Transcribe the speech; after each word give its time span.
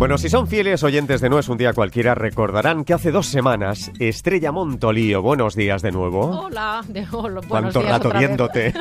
Bueno, 0.00 0.16
si 0.16 0.30
son 0.30 0.46
fieles 0.46 0.82
oyentes 0.82 1.20
de 1.20 1.28
No 1.28 1.38
es 1.38 1.50
un 1.50 1.58
día 1.58 1.74
cualquiera, 1.74 2.14
recordarán 2.14 2.86
que 2.86 2.94
hace 2.94 3.10
dos 3.12 3.26
semanas 3.26 3.92
Estrella 3.98 4.50
Montolío, 4.50 5.20
buenos 5.20 5.54
días 5.54 5.82
de 5.82 5.92
nuevo. 5.92 6.46
Hola, 6.46 6.82
de 6.88 7.06
hola, 7.12 7.42
buenos 7.42 7.46
Cuánto 7.48 7.80
días 7.80 7.92
rato 7.92 8.18
viéndote. 8.18 8.72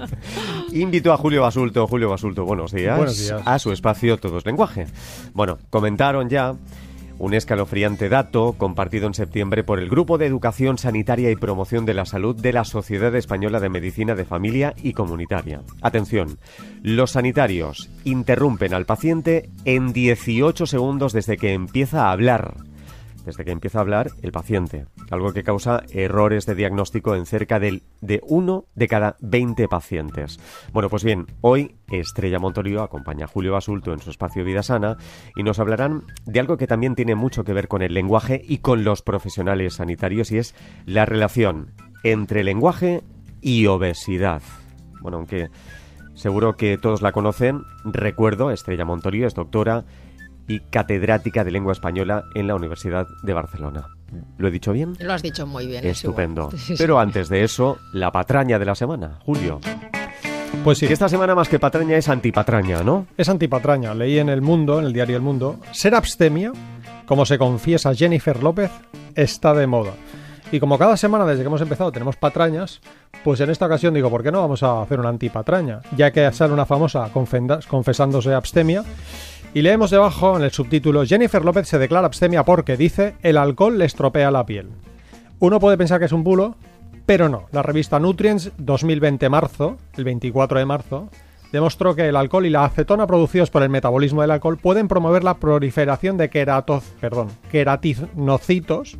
Invitó 0.72 1.12
a 1.12 1.18
Julio 1.18 1.42
Basulto, 1.42 1.86
Julio 1.86 2.08
Basulto, 2.08 2.46
buenos 2.46 2.72
días, 2.72 2.96
Buenos 2.96 3.18
días. 3.18 3.42
a 3.44 3.58
su 3.58 3.70
espacio 3.70 4.16
Todo 4.16 4.38
es 4.38 4.46
Lenguaje. 4.46 4.86
Bueno, 5.34 5.58
comentaron 5.68 6.30
ya 6.30 6.54
un 7.18 7.34
escalofriante 7.34 8.08
dato 8.08 8.54
compartido 8.58 9.06
en 9.06 9.14
septiembre 9.14 9.64
por 9.64 9.78
el 9.78 9.88
Grupo 9.88 10.18
de 10.18 10.26
Educación 10.26 10.78
Sanitaria 10.78 11.30
y 11.30 11.36
Promoción 11.36 11.86
de 11.86 11.94
la 11.94 12.04
Salud 12.04 12.36
de 12.36 12.52
la 12.52 12.64
Sociedad 12.64 13.14
Española 13.14 13.60
de 13.60 13.68
Medicina 13.68 14.14
de 14.14 14.24
Familia 14.24 14.74
y 14.82 14.92
Comunitaria. 14.92 15.62
Atención, 15.82 16.38
los 16.82 17.12
sanitarios 17.12 17.90
interrumpen 18.04 18.74
al 18.74 18.86
paciente 18.86 19.48
en 19.64 19.92
18 19.92 20.66
segundos 20.66 21.12
desde 21.12 21.36
que 21.36 21.52
empieza 21.52 22.06
a 22.06 22.12
hablar. 22.12 22.65
Desde 23.26 23.44
que 23.44 23.50
empieza 23.50 23.78
a 23.78 23.80
hablar 23.80 24.12
el 24.22 24.30
paciente, 24.30 24.86
algo 25.10 25.32
que 25.32 25.42
causa 25.42 25.82
errores 25.90 26.46
de 26.46 26.54
diagnóstico 26.54 27.16
en 27.16 27.26
cerca 27.26 27.58
del, 27.58 27.82
de 28.00 28.20
uno 28.22 28.66
de 28.76 28.86
cada 28.86 29.16
20 29.20 29.66
pacientes. 29.66 30.38
Bueno, 30.72 30.88
pues 30.88 31.02
bien, 31.02 31.26
hoy 31.40 31.74
Estrella 31.90 32.38
Montolío 32.38 32.84
acompaña 32.84 33.24
a 33.24 33.28
Julio 33.28 33.52
Basulto 33.52 33.92
en 33.92 33.98
su 33.98 34.10
espacio 34.10 34.44
Vida 34.44 34.62
Sana 34.62 34.96
y 35.34 35.42
nos 35.42 35.58
hablarán 35.58 36.04
de 36.24 36.38
algo 36.38 36.56
que 36.56 36.68
también 36.68 36.94
tiene 36.94 37.16
mucho 37.16 37.42
que 37.42 37.52
ver 37.52 37.66
con 37.66 37.82
el 37.82 37.94
lenguaje 37.94 38.40
y 38.46 38.58
con 38.58 38.84
los 38.84 39.02
profesionales 39.02 39.74
sanitarios 39.74 40.30
y 40.30 40.38
es 40.38 40.54
la 40.84 41.04
relación 41.04 41.72
entre 42.04 42.44
lenguaje 42.44 43.02
y 43.40 43.66
obesidad. 43.66 44.42
Bueno, 45.00 45.16
aunque 45.16 45.50
seguro 46.14 46.56
que 46.56 46.78
todos 46.78 47.02
la 47.02 47.10
conocen, 47.10 47.62
recuerdo, 47.84 48.52
Estrella 48.52 48.84
Montolío 48.84 49.26
es 49.26 49.34
doctora 49.34 49.84
y 50.48 50.60
catedrática 50.60 51.44
de 51.44 51.50
lengua 51.50 51.72
española 51.72 52.24
en 52.34 52.46
la 52.46 52.54
Universidad 52.54 53.06
de 53.22 53.32
Barcelona. 53.32 53.88
¿Lo 54.38 54.48
he 54.48 54.50
dicho 54.50 54.72
bien? 54.72 54.96
Lo 55.00 55.12
has 55.12 55.22
dicho 55.22 55.46
muy 55.46 55.66
bien. 55.66 55.84
es 55.84 55.98
Estupendo. 55.98 56.50
sí. 56.56 56.74
Pero 56.78 56.98
antes 56.98 57.28
de 57.28 57.42
eso, 57.42 57.78
la 57.92 58.12
patraña 58.12 58.58
de 58.58 58.64
la 58.64 58.74
semana. 58.74 59.18
Julio, 59.24 59.60
Pues 60.62 60.78
sí, 60.78 60.86
que 60.86 60.92
esta 60.92 61.08
semana 61.08 61.34
más 61.34 61.48
que 61.48 61.58
patraña 61.58 61.96
es 61.96 62.08
antipatraña, 62.08 62.82
¿no? 62.82 63.06
es 63.16 63.28
antipatraña. 63.28 63.94
Leí 63.94 64.18
en 64.18 64.28
El 64.28 64.42
Mundo, 64.42 64.78
en 64.78 64.86
el 64.86 64.92
diario 64.92 65.16
El 65.16 65.22
Mundo, 65.22 65.58
ser 65.72 65.94
abstemia, 65.94 66.52
como 67.06 67.26
se 67.26 67.38
confiesa 67.38 67.94
Jennifer 67.94 68.42
López, 68.42 68.70
está 69.14 69.54
de 69.54 69.66
moda. 69.66 69.92
Y 70.52 70.60
como 70.60 70.78
cada 70.78 70.96
semana 70.96 71.24
desde 71.26 71.42
que 71.42 71.48
hemos 71.48 71.60
empezado 71.60 71.90
tenemos 71.90 72.16
patrañas, 72.16 72.80
pues 73.24 73.40
en 73.40 73.50
esta 73.50 73.66
ocasión 73.66 73.94
digo, 73.94 74.10
¿por 74.10 74.22
qué 74.22 74.30
no 74.30 74.40
vamos 74.40 74.62
a 74.62 74.80
hacer 74.80 75.00
una 75.00 75.08
antipatraña? 75.08 75.80
Ya 75.96 76.12
que 76.12 76.30
sale 76.32 76.52
una 76.52 76.66
famosa 76.66 77.10
confesándose 77.12 78.32
abstemia. 78.32 78.84
Y 79.54 79.62
leemos 79.62 79.90
debajo 79.90 80.36
en 80.36 80.42
el 80.42 80.50
subtítulo, 80.50 81.06
Jennifer 81.06 81.44
López 81.44 81.68
se 81.68 81.78
declara 81.78 82.06
abstemia 82.06 82.44
porque 82.44 82.76
dice, 82.76 83.14
el 83.22 83.38
alcohol 83.38 83.78
le 83.78 83.86
estropea 83.86 84.30
la 84.30 84.44
piel. 84.44 84.68
Uno 85.38 85.60
puede 85.60 85.78
pensar 85.78 85.98
que 85.98 86.06
es 86.06 86.12
un 86.12 86.24
bulo, 86.24 86.56
pero 87.06 87.28
no. 87.28 87.46
La 87.52 87.62
revista 87.62 87.98
Nutrients 87.98 88.52
2020 88.58 89.28
marzo, 89.28 89.78
el 89.96 90.04
24 90.04 90.58
de 90.58 90.66
marzo, 90.66 91.08
demostró 91.52 91.94
que 91.94 92.08
el 92.08 92.16
alcohol 92.16 92.46
y 92.46 92.50
la 92.50 92.64
acetona 92.64 93.06
producidos 93.06 93.50
por 93.50 93.62
el 93.62 93.70
metabolismo 93.70 94.20
del 94.20 94.32
alcohol 94.32 94.58
pueden 94.58 94.88
promover 94.88 95.24
la 95.24 95.34
proliferación 95.34 96.16
de 96.16 96.28
queratos, 96.28 96.84
perdón, 97.00 97.28
queratinocitos, 97.50 98.98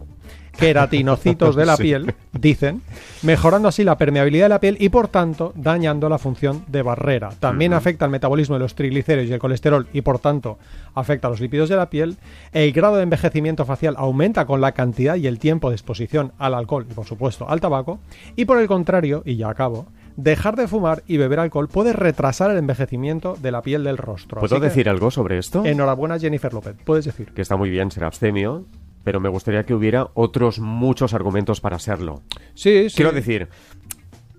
queratinocitos 0.57 1.55
de 1.57 1.67
la 1.67 1.77
Sí. 1.77 1.83
piel, 1.83 2.15
dicen, 2.33 2.83
mejorando 3.23 3.69
así 3.69 3.85
la 3.85 3.99
permeabilidad 3.99 4.47
de 4.47 4.49
la 4.51 4.61
piel 4.61 4.77
y 4.81 4.89
por 4.89 5.09
tanto 5.09 5.53
dañando 5.55 6.09
la 6.09 6.19
función 6.19 6.65
de 6.69 6.83
barrera. 6.83 7.31
También 7.39 7.73
afecta 7.73 8.05
al 8.05 8.11
metabolismo 8.11 8.57
de 8.57 8.61
los 8.61 8.75
triglicéridos 8.75 9.31
y 9.31 9.33
el 9.35 9.39
colesterol 9.39 9.87
y 9.93 10.01
por 10.03 10.19
tanto 10.19 10.59
afecta 10.95 11.29
a 11.29 11.31
los 11.31 11.41
lípidos 11.41 11.69
de 11.69 11.77
la 11.77 11.91
piel. 11.91 12.17
El 12.53 12.73
grado 12.73 12.97
de 12.97 13.03
envejecimiento 13.03 13.65
facial 13.65 13.95
aumenta 13.99 14.47
con 14.47 14.61
la 14.61 14.73
cantidad 14.73 15.17
y 15.17 15.27
el 15.27 15.39
tiempo 15.39 15.69
de 15.71 15.77
exposición 15.77 16.33
al 16.39 16.55
alcohol 16.55 16.87
y 16.91 16.95
por 16.95 17.05
supuesto 17.07 17.49
al 17.49 17.61
tabaco. 17.61 17.99
Y 18.37 18.45
por 18.47 18.59
el 18.59 18.67
contrario, 18.67 19.23
y 19.25 19.37
ya 19.37 19.51
acabo, 19.51 19.87
dejar 20.17 20.57
de 20.57 20.67
fumar 20.69 21.03
y 21.07 21.19
beber 21.19 21.41
alcohol 21.41 21.69
puede 21.69 21.93
retrasar 21.93 22.51
el 22.51 22.57
envejecimiento 22.57 23.37
de 23.41 23.53
la 23.53 23.61
piel 23.63 23.85
del 23.85 23.99
rostro. 23.99 24.41
¿Puedo 24.41 24.57
Así 24.57 24.63
que, 24.63 24.69
decir 24.69 24.89
algo 24.89 25.11
sobre 25.11 25.39
esto? 25.39 25.65
Enhorabuena 25.65 26.19
Jennifer 26.19 26.53
López, 26.55 26.75
puedes 26.85 27.05
decir. 27.05 27.33
Que 27.35 27.43
está 27.43 27.57
muy 27.57 27.69
bien 27.69 27.91
ser 27.91 28.05
abstemio, 28.05 28.65
pero 29.07 29.21
me 29.21 29.29
gustaría 29.29 29.65
que 29.65 29.73
hubiera 29.73 30.09
otros 30.15 30.59
muchos 30.59 31.15
argumentos 31.15 31.61
para 31.61 31.79
serlo. 31.79 32.25
Sí, 32.55 32.91
sí. 32.91 32.97
Quiero 32.97 33.13
decir, 33.13 33.49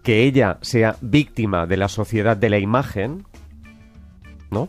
que 0.04 0.24
ella 0.24 0.58
sea 0.60 0.98
víctima 1.00 1.66
de 1.66 1.78
la 1.78 1.88
sociedad 1.88 2.36
de 2.36 2.50
la 2.50 2.60
imagen, 2.60 3.26
¿no? 4.52 4.68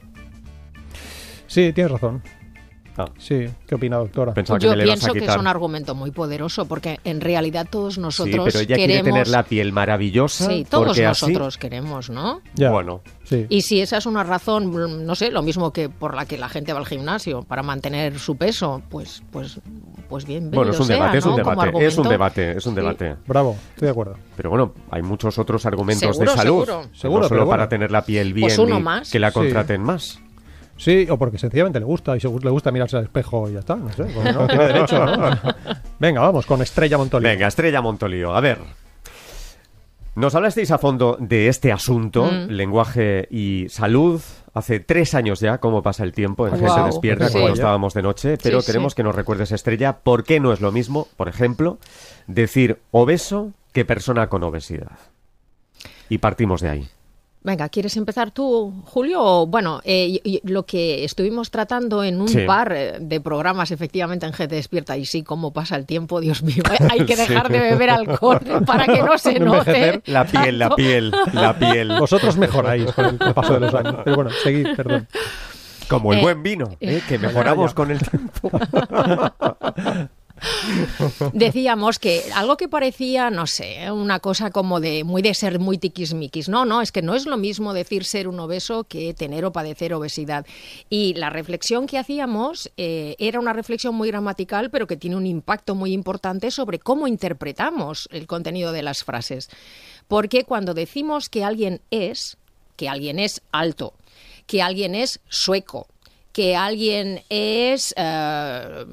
Sí, 1.48 1.72
tienes 1.72 1.91
razón. 1.91 2.22
Ah, 2.98 3.06
Sí, 3.16 3.47
¿qué 3.66 3.75
opina 3.76 3.97
doctora? 3.97 4.34
pensaba 4.34 4.59
que 4.59 4.66
Yo 4.66 4.75
me 4.76 4.82
pienso 4.82 5.12
que 5.12 5.25
es 5.25 5.36
un 5.36 5.47
argumento 5.47 5.94
muy 5.94 6.10
poderoso 6.10 6.66
porque 6.66 6.98
en 7.04 7.20
realidad 7.20 7.66
todos 7.70 7.94
Sí, 7.94 8.00
nosotros 8.00 8.44
pero 8.47 8.59
ella 8.59 8.76
queremos. 8.76 8.86
quiere 8.86 9.03
tener 9.04 9.28
la 9.28 9.44
piel 9.44 9.72
maravillosa. 9.72 10.47
Sí, 10.48 10.66
todos 10.69 10.91
así- 10.92 11.03
nosotros 11.03 11.56
queremos, 11.58 12.10
¿no? 12.10 12.41
Ya. 12.54 12.70
Bueno, 12.70 13.00
Sí. 13.25 13.44
Y 13.50 13.60
si 13.60 13.82
esa 13.82 13.98
es 13.98 14.06
una 14.06 14.25
razón, 14.25 15.04
no 15.04 15.14
sé, 15.14 15.31
lo 15.31 15.42
mismo 15.42 15.70
que 15.70 15.91
por 15.91 16.14
la 16.14 16.25
que 16.25 16.38
la 16.38 16.48
gente 16.48 16.72
va 16.72 16.78
al 16.78 16.87
gimnasio 16.87 17.42
para 17.42 17.62
mantener 17.62 18.19
su 18.19 18.37
peso, 18.37 18.81
pues, 18.88 19.22
pues, 19.31 19.60
pues 20.08 20.25
bien. 20.25 20.50
bueno, 20.50 20.70
es 20.72 20.81
un 20.81 20.87
sea, 20.87 20.97
debate, 20.97 21.19
es 21.19 21.26
un 21.26 21.37
debate, 21.37 21.87
es 21.87 21.98
un 21.98 22.08
debate, 22.08 22.50
es 22.56 22.64
un 22.66 22.72
Sí. 22.75 22.76
debate. 22.81 23.16
Bravo, 23.26 23.54
estoy 23.75 23.84
de 23.84 23.91
acuerdo. 23.91 24.14
Pero 24.34 24.48
bueno, 24.48 24.72
hay 24.91 25.03
muchos 25.03 25.38
otros 25.38 25.66
argumentos 25.66 26.00
Seguro, 26.16 26.31
de 26.32 26.37
salud. 26.38 26.64
seguro. 26.64 26.88
Seguro, 26.94 27.20
no 27.20 27.22
solo 27.25 27.28
pero 27.28 27.44
bueno. 27.44 27.50
para 27.50 27.69
tener 27.69 27.91
la 27.91 28.03
piel 28.06 28.32
bien 28.32 28.47
Pues 28.48 28.58
uno 28.58 28.78
y 28.78 28.82
más. 28.82 29.10
que 29.12 29.19
la 29.19 29.28
Sí. 29.28 29.34
contraten 29.34 29.82
más. 29.82 30.20
Sí, 30.78 31.06
o 31.10 31.18
porque 31.18 31.36
sencillamente 31.38 31.78
le 31.80 31.84
gusta 31.84 32.16
y 32.16 32.20
le 32.20 32.50
gusta 32.50 32.70
mirarse 32.70 32.96
al 32.96 33.02
espejo 33.04 33.50
y 33.50 33.52
ya 33.54 33.58
está. 33.58 33.76
No 33.76 33.90
sé, 33.92 34.04
pues 34.04 34.34
no, 34.34 34.46
tiene 34.46 34.66
derecho, 34.68 35.04
¿no? 35.04 35.30
Venga, 35.98 36.20
vamos 36.22 36.46
con 36.46 36.62
Estrella 36.62 36.96
Montolio. 36.96 37.28
Venga, 37.28 37.46
Estrella 37.48 37.82
Montolío, 37.82 38.34
a 38.34 38.40
ver. 38.40 38.58
Nos 40.14 40.34
hablasteis 40.34 40.70
a 40.72 40.78
fondo 40.78 41.16
de 41.20 41.46
este 41.48 41.70
asunto, 41.70 42.24
Mm. 42.26 42.50
lenguaje 42.50 43.28
y 43.30 43.66
salud, 43.68 44.20
hace 44.52 44.80
tres 44.80 45.14
años 45.14 45.38
ya, 45.38 45.58
cómo 45.58 45.80
pasa 45.82 46.02
el 46.02 46.12
tiempo 46.12 46.48
en 46.48 46.58
Guau, 46.58 46.74
Gente 46.74 46.86
Despierta, 46.90 47.26
sí. 47.28 47.34
cuando 47.34 47.52
estábamos 47.52 47.94
de 47.94 48.02
noche, 48.02 48.36
pero 48.42 48.60
Sí, 48.60 48.66
queremos 48.66 48.92
sí. 48.92 48.96
que 48.96 49.02
nos 49.04 49.14
recuerdes, 49.14 49.52
Estrella, 49.52 49.98
por 49.98 50.24
qué 50.24 50.40
no 50.40 50.52
es 50.52 50.60
lo 50.60 50.72
mismo, 50.72 51.06
por 51.16 51.28
ejemplo, 51.28 51.78
decir 52.26 52.78
obeso 52.90 53.52
que 53.72 53.84
persona 53.84 54.28
con 54.28 54.42
obesidad. 54.42 54.98
Y 56.08 56.18
partimos 56.18 56.62
de 56.62 56.68
ahí. 56.70 56.88
Venga, 57.41 57.69
¿quieres 57.69 57.97
empezar 57.97 58.32
tú, 58.32 58.82
Julio? 58.87 59.47
Bueno, 59.47 59.81
eh, 59.84 60.21
y- 60.25 60.38
y 60.38 60.41
lo 60.50 60.66
que 60.66 61.04
estuvimos 61.04 61.50
tratando 61.50 62.03
en 62.03 62.21
un 62.21 62.28
Sí. 62.28 62.41
par 62.47 62.72
eh, 62.76 62.99
de 63.00 63.21
programas, 63.21 63.71
efectivamente, 63.71 64.26
en 64.26 64.32
Gente 64.32 64.56
Despierta, 64.56 64.97
y 64.97 65.06
sí, 65.06 65.22
cómo 65.22 65.53
pasa 65.53 65.76
el 65.76 65.87
tiempo, 65.87 66.21
Dios 66.21 66.43
mío, 66.43 66.62
eh, 66.78 66.87
hay 66.91 67.06
que 67.06 67.16
Sí. 67.16 67.28
dejar 67.28 67.49
de 67.49 67.60
beber 67.60 67.91
alcohol 67.91 68.41
para 68.66 68.87
que 68.87 69.03
no 69.03 69.16
se 69.19 69.38
No 69.38 69.56
note. 69.56 69.71
envejecer. 69.71 70.03
La 70.06 70.25
piel, 70.26 70.59
la 70.59 70.75
piel, 70.75 71.12
la 71.32 71.59
piel. 71.59 71.97
Vosotros 71.99 72.37
mejoráis 72.37 72.91
con 72.93 73.04
el, 73.06 73.19
paso 73.19 73.55
de 73.55 73.60
los 73.60 73.75
años. 73.75 73.97
Pero 74.05 74.16
bueno, 74.16 74.31
seguid, 74.43 74.66
perdón. 74.76 75.06
Como 75.88 76.12
el 76.12 76.19
Eh, 76.19 76.22
buen 76.22 76.43
vino, 76.43 76.76
¿eh? 76.81 77.00
que 77.09 77.19
mejoramos 77.19 77.72
con 77.75 77.91
el 77.93 77.99
tiempo. 78.00 78.50
Decíamos 81.32 81.99
que 81.99 82.22
algo 82.34 82.56
que 82.56 82.69
parecía, 82.69 83.31
no 83.31 83.47
sé, 83.47 83.91
una 83.91 84.21
cosa 84.21 84.50
como 84.50 84.81
de 84.81 85.04
muy 85.04 85.22
de 85.22 85.34
ser 85.34 85.59
muy 85.59 85.78
tiquismiquis. 85.78 86.49
No, 86.49 86.65
no, 86.65 86.82
es 86.82 86.93
que 86.93 87.03
no 87.03 87.15
es 87.15 87.26
lo 87.26 87.37
mismo 87.37 87.75
decir 87.75 88.04
ser 88.04 88.28
un 88.28 88.41
obeso 88.41 88.84
que 88.84 89.15
tener 89.15 89.44
o 89.44 89.53
padecer 89.53 89.94
obesidad. 89.94 90.47
Y 90.91 91.15
la 91.15 91.31
reflexión 91.31 91.87
que 91.87 91.99
hacíamos 91.99 92.71
eh, 92.76 93.16
era 93.19 93.41
una 93.41 93.53
reflexión 93.53 93.94
muy 93.94 94.09
gramatical, 94.09 94.71
pero 94.71 94.87
que 94.87 94.97
tiene 94.97 95.16
un 95.16 95.26
impacto 95.26 95.75
muy 95.75 95.93
importante 95.93 96.50
sobre 96.50 96.78
cómo 96.78 97.06
interpretamos 97.09 98.09
el 98.12 98.26
contenido 98.26 98.72
de 98.72 98.82
las 98.82 99.05
frases. 99.05 99.49
Porque 100.06 100.44
cuando 100.44 100.75
decimos 100.75 101.28
que 101.28 101.44
alguien 101.44 101.81
es, 101.91 102.37
que 102.76 102.88
alguien 102.88 103.19
es 103.19 103.43
alto, 103.53 103.94
que 104.47 104.62
alguien 104.62 104.94
es 104.94 105.20
sueco, 105.28 105.87
que 106.38 106.54
alguien 106.54 107.25
es 107.31 107.93
eh, 107.97 108.85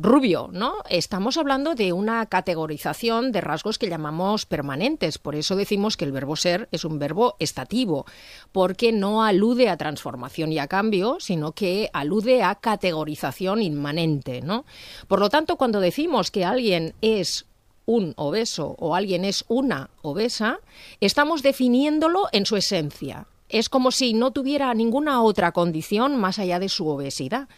rubio, 0.00 0.48
¿no? 0.52 0.74
Estamos 0.88 1.36
hablando 1.36 1.74
de 1.74 1.92
una 1.92 2.24
categorización 2.26 3.32
de 3.32 3.40
rasgos 3.40 3.76
que 3.76 3.88
llamamos 3.88 4.46
permanentes. 4.46 5.18
Por 5.18 5.34
eso 5.34 5.56
decimos 5.56 5.96
que 5.96 6.04
el 6.04 6.12
verbo 6.12 6.36
ser 6.36 6.68
es 6.70 6.84
un 6.84 7.00
verbo 7.00 7.34
estativo, 7.40 8.06
porque 8.52 8.92
no 8.92 9.24
alude 9.24 9.68
a 9.68 9.76
transformación 9.76 10.52
y 10.52 10.60
a 10.60 10.68
cambio, 10.68 11.16
sino 11.18 11.50
que 11.50 11.90
alude 11.92 12.44
a 12.44 12.54
categorización 12.54 13.62
inmanente, 13.62 14.40
¿no? 14.40 14.64
Por 15.08 15.18
lo 15.18 15.28
tanto, 15.28 15.56
cuando 15.56 15.80
decimos 15.80 16.30
que 16.30 16.44
alguien 16.44 16.94
es 17.00 17.46
un 17.84 18.14
obeso 18.16 18.76
o 18.78 18.94
alguien 18.94 19.24
es 19.24 19.44
una 19.48 19.90
obesa, 20.02 20.60
estamos 21.00 21.42
definiéndolo 21.42 22.28
en 22.30 22.46
su 22.46 22.56
esencia. 22.56 23.26
Es 23.52 23.68
como 23.68 23.90
si 23.90 24.14
no 24.14 24.30
tuviera 24.30 24.72
ninguna 24.72 25.22
otra 25.22 25.52
condición 25.52 26.16
más 26.16 26.38
allá 26.38 26.58
de 26.58 26.70
su 26.70 26.88
obesidad. 26.88 27.48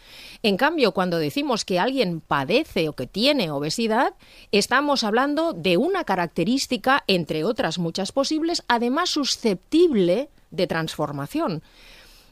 En 0.43 0.57
cambio, 0.57 0.91
cuando 0.91 1.17
decimos 1.17 1.63
que 1.63 1.79
alguien 1.79 2.19
padece 2.19 2.89
o 2.89 2.93
que 2.93 3.07
tiene 3.07 3.49
obesidad, 3.49 4.13
estamos 4.51 5.05
hablando 5.05 5.53
de 5.53 5.77
una 5.77 6.03
característica, 6.03 7.05
entre 7.07 7.45
otras 7.45 7.79
muchas 7.79 8.11
posibles, 8.11 8.61
además 8.67 9.09
susceptible 9.09 10.29
de 10.51 10.67
transformación. 10.67 11.63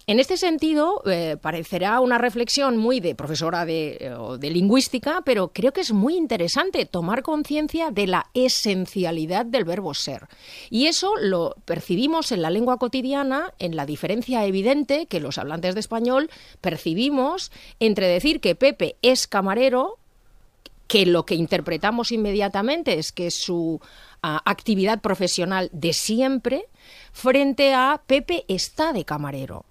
En 0.05 0.19
este 0.19 0.35
sentido, 0.35 1.01
eh, 1.05 1.38
parecerá 1.41 2.01
una 2.01 2.17
reflexión 2.17 2.75
muy 2.75 3.00
de 3.00 3.15
profesora 3.15 3.63
de, 3.63 3.97
eh, 4.01 4.13
de, 4.38 4.50
lingüística, 4.50 5.21
pero 5.23 5.53
creo 5.53 5.71
que 5.71 5.79
es 5.79 5.94
muy 5.94 6.17
interesante 6.17 6.85
tomar 6.85 7.23
conciencia 7.23 7.89
de 7.89 8.07
la 8.07 8.29
esencialidad 8.33 9.45
del 9.45 9.63
verbo 9.63 9.94
ser. 9.94 10.27
Y 10.69 10.88
eso 10.88 11.13
lo 11.21 11.55
percibimos 11.63 12.33
en 12.33 12.41
la 12.41 12.50
lengua 12.50 12.79
cotidiana, 12.79 13.53
en 13.59 13.77
la 13.77 13.85
diferencia 13.85 14.45
evidente 14.45 15.05
que 15.05 15.21
los 15.21 15.38
hablantes 15.38 15.73
de 15.73 15.79
español 15.79 16.29
percibimos 16.59 17.53
entre 17.79 18.07
decir 18.07 18.41
que 18.41 18.56
Pepe 18.56 18.97
es 19.01 19.25
camarero, 19.25 19.99
que 20.88 21.06
lo 21.06 21.25
que 21.25 21.35
interpretamos 21.35 22.11
inmediatamente 22.11 22.99
es 22.99 23.13
que 23.13 23.31
su 23.31 23.79
uh, 23.79 23.79
actividad 24.21 24.99
profesional 24.99 25.69
de 25.71 25.94
siempre, 25.94 26.65
frente 27.13 27.73
a 27.73 28.01
Pepe 28.06 28.44
está 28.49 28.91
de 28.91 29.06
camarero 29.06 29.65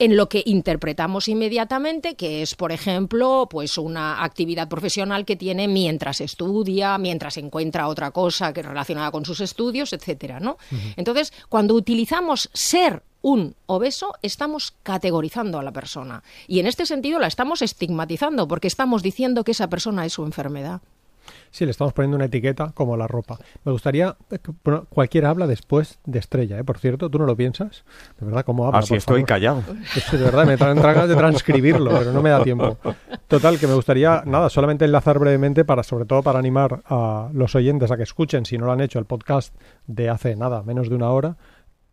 en 0.00 0.16
lo 0.16 0.30
que 0.30 0.42
interpretamos 0.46 1.28
inmediatamente, 1.28 2.16
que 2.16 2.40
es, 2.40 2.54
por 2.54 2.72
ejemplo, 2.72 3.46
pues 3.50 3.76
una 3.76 4.24
actividad 4.24 4.66
profesional 4.66 5.26
que 5.26 5.36
tiene 5.36 5.68
mientras 5.68 6.22
estudia, 6.22 6.96
mientras 6.96 7.36
encuentra 7.36 7.86
otra 7.86 8.10
cosa 8.10 8.54
que 8.54 8.62
relacionada 8.62 9.10
con 9.10 9.26
sus 9.26 9.40
estudios, 9.40 9.92
etcétera, 9.92 10.40
¿no? 10.40 10.52
Uh 10.52 10.74
-huh. 10.74 10.94
Entonces, 10.96 11.34
cuando 11.50 11.74
utilizamos 11.74 12.48
ser 12.54 13.02
un 13.20 13.54
obeso, 13.66 14.14
estamos 14.22 14.72
categorizando 14.82 15.58
a 15.58 15.62
la 15.62 15.72
persona. 15.72 16.22
Y 16.48 16.60
en 16.60 16.66
este 16.66 16.86
sentido 16.86 17.18
la 17.18 17.26
estamos 17.26 17.60
estigmatizando, 17.60 18.48
porque 18.48 18.68
estamos 18.68 19.02
diciendo 19.02 19.44
que 19.44 19.52
esa 19.52 19.68
persona 19.68 20.06
es 20.06 20.14
su 20.14 20.24
enfermedad. 20.24 20.80
Sí, 21.50 21.64
le 21.64 21.70
estamos 21.70 21.92
poniendo 21.92 22.16
una 22.16 22.26
etiqueta 22.26 22.72
como 22.74 22.96
la 22.96 23.06
ropa. 23.06 23.38
Me 23.64 23.72
gustaría, 23.72 24.16
bueno, 24.64 24.86
cualquiera 24.88 25.30
habla 25.30 25.46
después 25.46 25.98
de 26.04 26.18
estrella, 26.18 26.58
¿eh? 26.58 26.64
Por 26.64 26.78
cierto, 26.78 27.10
¿tú 27.10 27.18
no 27.18 27.26
lo 27.26 27.36
piensas? 27.36 27.84
De 28.18 28.26
verdad, 28.26 28.44
¿cómo 28.44 28.66
habla? 28.66 28.80
Así 28.80 28.94
estoy 28.94 29.20
favor? 29.20 29.28
callado. 29.28 29.62
Es, 29.96 30.10
de 30.10 30.18
verdad, 30.18 30.46
me 30.46 30.56
traen 30.56 30.80
ganas 30.80 31.08
de 31.08 31.16
transcribirlo, 31.16 31.90
pero 31.98 32.12
no 32.12 32.22
me 32.22 32.30
da 32.30 32.42
tiempo. 32.42 32.78
Total, 33.28 33.58
que 33.58 33.66
me 33.66 33.74
gustaría, 33.74 34.22
nada, 34.26 34.48
solamente 34.48 34.84
enlazar 34.84 35.18
brevemente 35.18 35.64
para, 35.64 35.82
sobre 35.82 36.04
todo 36.04 36.22
para 36.22 36.38
animar 36.38 36.82
a 36.86 37.30
los 37.32 37.54
oyentes 37.54 37.90
a 37.90 37.96
que 37.96 38.02
escuchen, 38.04 38.44
si 38.46 38.58
no 38.58 38.66
lo 38.66 38.72
han 38.72 38.80
hecho, 38.80 38.98
el 38.98 39.04
podcast 39.04 39.54
de 39.86 40.08
hace 40.08 40.36
nada, 40.36 40.62
menos 40.62 40.88
de 40.88 40.94
una 40.94 41.10
hora, 41.10 41.36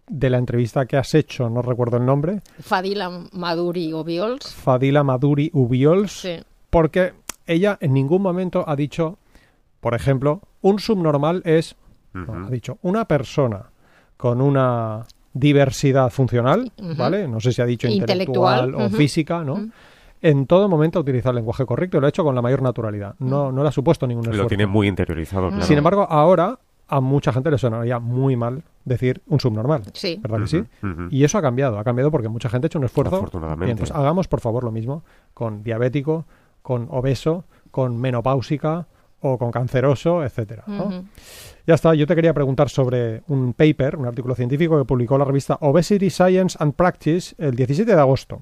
de 0.10 0.30
la 0.30 0.38
entrevista 0.38 0.86
que 0.86 0.98
has 0.98 1.14
hecho, 1.16 1.50
no 1.50 1.62
recuerdo 1.62 1.98
el 1.98 2.06
nombre. 2.06 2.42
Fadila 2.60 3.10
Maduri 3.34 3.94
Ubiols. 3.94 4.54
Fadila 4.54 5.04
Maduri 5.04 5.50
Ubiols. 5.54 6.12
Sí. 6.12 6.40
Porque 6.70 7.14
ella 7.48 7.78
en 7.82 7.94
ningún 7.94 8.22
momento 8.22 8.64
ha 8.68 8.76
dicho, 8.76 9.18
por 9.80 9.94
ejemplo, 9.96 10.42
un 10.62 10.80
subnormal 10.80 11.42
es, 11.46 11.76
uh 12.14 12.20
-huh. 12.20 12.26
no, 12.26 12.48
ha 12.48 12.50
dicho, 12.50 12.78
una 12.82 13.06
persona 13.06 13.72
con 14.18 14.42
una 14.42 15.06
diversidad 15.34 16.10
funcional, 16.10 16.72
uh 16.78 16.84
-huh. 16.84 16.98
¿vale? 16.98 17.28
No 17.28 17.40
sé 17.40 17.52
si 17.52 17.62
ha 17.62 17.66
dicho 17.66 17.88
intelectual, 17.88 18.70
intelectual 18.70 18.76
o 18.76 18.78
uh 18.78 18.90
-huh. 18.90 18.98
física, 18.98 19.44
¿no? 19.44 19.70
En 20.20 20.48
todo 20.48 20.68
momento 20.68 21.00
utiliza 21.00 21.30
el 21.30 21.36
lenguaje 21.36 21.66
correcto 21.66 21.98
y 21.98 22.00
lo 22.02 22.08
ha 22.08 22.10
hecho 22.10 22.24
con 22.24 22.34
la 22.34 22.42
mayor 22.42 22.64
naturalidad. 22.64 23.14
No, 23.20 23.52
no 23.52 23.62
le 23.62 23.70
ha 23.70 23.72
supuesto 23.72 24.08
ningún 24.08 24.24
esfuerzo. 24.24 24.44
Lo 24.44 24.50
tiene 24.50 24.66
muy 24.66 24.88
interiorizado, 24.88 25.50
claro. 25.50 25.64
Sin 25.64 25.78
embargo, 25.78 26.08
ahora 26.10 26.58
a 26.88 27.02
mucha 27.02 27.32
gente 27.32 27.52
le 27.52 27.58
sonaría 27.60 28.00
muy 28.00 28.36
mal 28.36 28.64
decir 28.84 29.22
un 29.28 29.40
subnormal. 29.40 29.84
Sí. 29.94 30.20
¿Verdad 30.20 30.40
que 30.40 30.48
sí? 30.48 30.64
Y 31.12 31.24
eso 31.24 31.38
ha 31.38 31.42
cambiado. 31.42 31.78
Ha 31.78 31.84
cambiado 31.84 32.10
porque 32.10 32.30
mucha 32.30 32.50
gente 32.50 32.66
ha 32.66 32.70
hecho 32.70 32.80
un 32.80 32.86
esfuerzo. 32.86 33.18
Afortunadamente. 33.18 33.66
Bien, 33.66 33.78
pues 33.78 33.92
hagamos, 33.92 34.28
por 34.28 34.40
favor, 34.40 34.64
lo 34.64 34.72
mismo 34.72 35.04
con 35.36 35.62
diabético, 35.62 36.26
con 36.68 36.90
obeso, 36.92 37.46
con 37.72 37.98
menopáusica 37.98 38.88
o 39.22 39.38
con 39.38 39.52
canceroso, 39.52 40.22
etcétera. 40.22 40.66
Ya 41.66 41.76
está, 41.76 41.96
yo 41.96 42.06
te 42.06 42.14
quería 42.14 42.34
preguntar 42.34 42.68
sobre 42.68 43.24
un 43.30 43.54
paper, 43.54 43.96
un 43.96 44.06
artículo 44.06 44.36
científico 44.36 44.78
que 44.78 44.84
publicó 44.84 45.18
la 45.18 45.24
revista 45.24 45.58
Obesity 45.62 46.10
Science 46.10 46.58
and 46.60 46.74
Practice 46.74 47.36
el 47.38 47.56
17 47.56 47.96
de 47.96 48.02
agosto. 48.02 48.42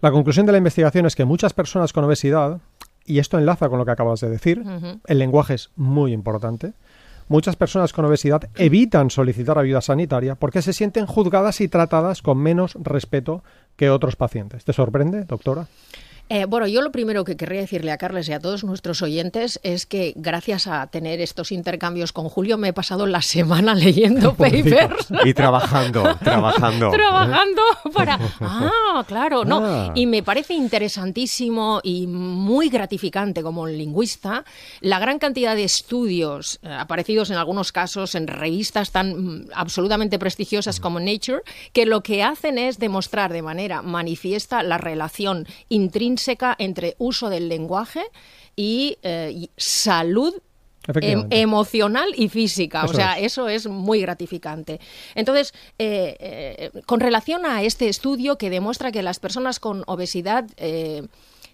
La 0.00 0.12
conclusión 0.12 0.46
de 0.46 0.52
la 0.52 0.58
investigación 0.58 1.04
es 1.04 1.16
que 1.16 1.24
muchas 1.24 1.52
personas 1.52 1.92
con 1.92 2.04
obesidad, 2.04 2.60
y 3.04 3.18
esto 3.18 3.36
enlaza 3.36 3.68
con 3.68 3.80
lo 3.80 3.84
que 3.84 3.90
acabas 3.90 4.20
de 4.20 4.30
decir, 4.30 4.62
el 5.04 5.18
lenguaje 5.18 5.54
es 5.54 5.72
muy 5.74 6.12
importante, 6.12 6.72
muchas 7.26 7.56
personas 7.56 7.92
con 7.92 8.04
obesidad 8.04 8.48
evitan 8.54 9.10
solicitar 9.10 9.58
ayuda 9.58 9.80
sanitaria 9.80 10.36
porque 10.36 10.62
se 10.62 10.72
sienten 10.72 11.06
juzgadas 11.06 11.60
y 11.62 11.66
tratadas 11.66 12.22
con 12.22 12.38
menos 12.38 12.78
respeto 12.80 13.42
que 13.74 13.90
otros 13.90 14.14
pacientes. 14.14 14.64
¿Te 14.64 14.72
sorprende, 14.72 15.24
doctora? 15.24 15.66
Eh, 16.34 16.46
bueno, 16.46 16.66
yo 16.66 16.80
lo 16.80 16.90
primero 16.92 17.24
que 17.24 17.36
querría 17.36 17.60
decirle 17.60 17.90
a 17.90 17.98
Carles 17.98 18.26
y 18.26 18.32
a 18.32 18.40
todos 18.40 18.64
nuestros 18.64 19.02
oyentes 19.02 19.60
es 19.62 19.84
que 19.84 20.14
gracias 20.16 20.66
a 20.66 20.86
tener 20.86 21.20
estos 21.20 21.52
intercambios 21.52 22.14
con 22.14 22.30
Julio 22.30 22.56
me 22.56 22.68
he 22.68 22.72
pasado 22.72 23.06
la 23.06 23.20
semana 23.20 23.74
leyendo 23.74 24.32
papers. 24.32 25.08
Y 25.26 25.34
trabajando, 25.34 26.16
trabajando. 26.24 26.90
Trabajando 26.90 27.60
para... 27.92 28.18
Ah, 28.40 29.04
claro, 29.06 29.44
no. 29.44 29.60
Ah. 29.62 29.92
Y 29.94 30.06
me 30.06 30.22
parece 30.22 30.54
interesantísimo 30.54 31.80
y 31.82 32.06
muy 32.06 32.70
gratificante 32.70 33.42
como 33.42 33.66
lingüista 33.66 34.46
la 34.80 34.98
gran 34.98 35.18
cantidad 35.18 35.54
de 35.54 35.64
estudios 35.64 36.60
eh, 36.62 36.68
aparecidos 36.72 37.28
en 37.28 37.36
algunos 37.36 37.72
casos 37.72 38.14
en 38.14 38.26
revistas 38.26 38.90
tan 38.90 39.42
mm, 39.42 39.48
absolutamente 39.54 40.18
prestigiosas 40.18 40.80
como 40.80 40.98
Nature, 40.98 41.42
que 41.74 41.84
lo 41.84 42.02
que 42.02 42.22
hacen 42.22 42.56
es 42.56 42.78
demostrar 42.78 43.34
de 43.34 43.42
manera 43.42 43.82
manifiesta 43.82 44.62
la 44.62 44.78
relación 44.78 45.46
intrínseca 45.68 46.21
entre 46.58 46.96
uso 46.98 47.30
del 47.30 47.48
lenguaje 47.48 48.02
y, 48.56 48.98
eh, 49.02 49.32
y 49.34 49.50
salud 49.56 50.34
em- 51.00 51.26
emocional 51.30 52.12
y 52.16 52.28
física. 52.28 52.82
Eso 52.84 52.92
o 52.92 52.94
sea, 52.94 53.18
es. 53.18 53.26
eso 53.26 53.48
es 53.48 53.66
muy 53.66 54.00
gratificante. 54.00 54.80
Entonces, 55.14 55.52
eh, 55.78 56.16
eh, 56.18 56.82
con 56.86 57.00
relación 57.00 57.46
a 57.46 57.62
este 57.62 57.88
estudio 57.88 58.36
que 58.38 58.50
demuestra 58.50 58.92
que 58.92 59.02
las 59.02 59.20
personas 59.20 59.60
con 59.60 59.84
obesidad 59.86 60.46
eh, 60.56 61.06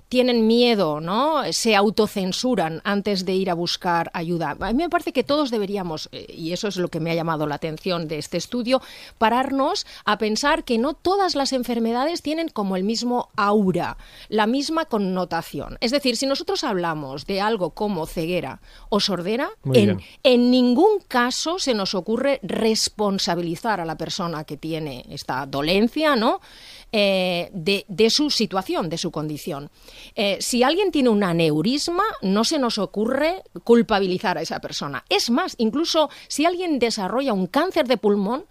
tienen 0.09 0.47
miedo, 0.47 1.01
¿no? 1.01 1.43
Se 1.53 1.77
autocensuran 1.77 2.81
antes 2.85 3.25
de 3.25 3.35
ir 3.35 3.51
a 3.51 3.55
buscar 3.55 4.11
ayuda. 4.15 4.57
A 4.59 4.73
mí 4.73 4.83
me 4.83 4.89
parece 4.89 5.13
que 5.13 5.25
todos 5.25 5.51
deberíamos, 5.51 6.09
eh, 6.13 6.27
y 6.35 6.53
eso 6.53 6.69
es 6.69 6.77
lo 6.77 6.89
que 6.89 7.01
me 7.01 7.11
ha 7.11 7.15
llamado 7.15 7.47
la 7.47 7.57
atención 7.57 8.09
de 8.09 8.19
este 8.19 8.37
estudio, 8.37 8.81
pararnos 9.19 9.87
a 10.05 10.19
pensar 10.19 10.65
que 10.65 10.79
no 10.79 10.95
todas 10.95 11.35
las 11.35 11.53
enfermedades 11.53 12.23
tienen 12.23 12.49
como 12.49 12.77
el 12.77 12.85
mismo 12.85 13.31
aura, 13.37 13.99
la 14.29 14.47
misma 14.47 14.87
connotación. 14.87 15.77
Es 15.81 15.91
decir, 15.91 16.17
si 16.17 16.27
nosotros 16.27 16.65
hablamos 16.65 17.27
de 17.27 17.41
algo 17.41 17.71
como 17.71 18.07
ceguera 18.07 18.61
o 18.89 19.01
sordera, 19.01 19.51
en, 19.75 20.01
en 20.23 20.51
ningún 20.51 21.01
caso 21.07 21.59
se 21.59 21.75
nos 21.75 21.95
ocurre 21.95 22.41
responsabilizar 22.43 23.81
a 23.81 23.85
la 23.85 23.97
persona 23.97 24.45
que 24.45 24.57
tiene 24.57 25.05
esta 25.11 25.45
dolencia, 25.47 26.17
¿no? 26.17 26.41
Eh, 26.91 27.51
de, 27.53 27.85
de 27.87 28.09
su 28.09 28.31
situación, 28.31 28.89
de 28.89 28.97
su 28.97 29.11
condición. 29.11 29.69
Eh, 30.15 30.39
si 30.41 30.63
alguien 30.63 30.91
tiene 30.91 31.11
un 31.11 31.23
aneurisma, 31.23 32.05
no 32.23 32.45
se 32.45 32.59
nos 32.59 32.79
ocurre 32.79 33.43
culpabilizar 33.63 34.39
a 34.39 34.41
esa 34.41 34.59
persona. 34.61 35.05
Es 35.11 35.29
más, 35.29 35.55
incluso 35.59 36.09
si 36.29 36.47
alguien 36.47 36.79
desarrolla 36.79 37.35
un 37.35 37.47
cáncer 37.47 37.87
de 37.87 37.99
pulmón, 37.99 38.47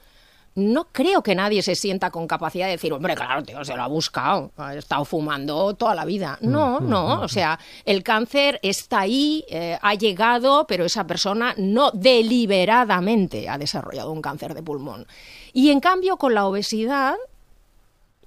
no 0.53 0.87
creo 0.91 1.23
que 1.23 1.33
nadie 1.33 1.63
se 1.63 1.75
sienta 1.75 2.11
con 2.11 2.27
capacidad 2.27 2.65
de 2.65 2.73
decir, 2.73 2.93
hombre, 2.93 3.15
claro, 3.15 3.43
tío, 3.43 3.63
se 3.65 3.75
lo 3.75 3.81
ha 3.83 3.87
buscado, 3.87 4.51
ha 4.57 4.75
estado 4.75 5.03
fumando 5.05 5.75
toda 5.75 5.95
la 5.95 6.05
vida. 6.05 6.37
No, 6.41 6.79
no, 6.79 7.21
o 7.21 7.27
sea, 7.27 7.59
el 7.85 8.03
cáncer 8.03 8.59
está 8.61 9.01
ahí, 9.01 9.45
eh, 9.49 9.79
ha 9.81 9.93
llegado, 9.95 10.65
pero 10.67 10.85
esa 10.85 11.07
persona 11.07 11.55
no 11.57 11.89
deliberadamente 11.91 13.49
ha 13.49 13.57
desarrollado 13.57 14.11
un 14.11 14.21
cáncer 14.21 14.53
de 14.53 14.61
pulmón. 14.61 15.07
Y 15.53 15.69
en 15.69 15.79
cambio, 15.79 16.17
con 16.17 16.33
la 16.33 16.45
obesidad, 16.45 17.15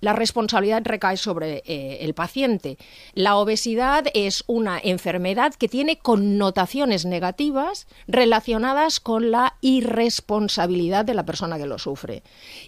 la 0.01 0.13
responsabilidad 0.13 0.83
recae 0.85 1.17
sobre 1.17 1.63
eh, 1.67 1.99
el 2.01 2.15
paciente. 2.15 2.79
La 3.15 3.37
obesidad 3.37 4.07
es 4.15 4.45
una 4.47 4.79
enfermedad 4.83 5.55
que 5.55 5.69
tiene 5.69 5.99
connotaciones 5.99 7.05
negativas 7.05 7.87
relacionadas 8.07 9.01
con 9.01 9.31
la 9.31 9.57
irresponsabilidad 9.61 11.05
de 11.05 11.15
la 11.15 11.25
persona 11.25 11.59
que 11.59 11.67
lo 11.67 11.79
sufre. 11.79 12.23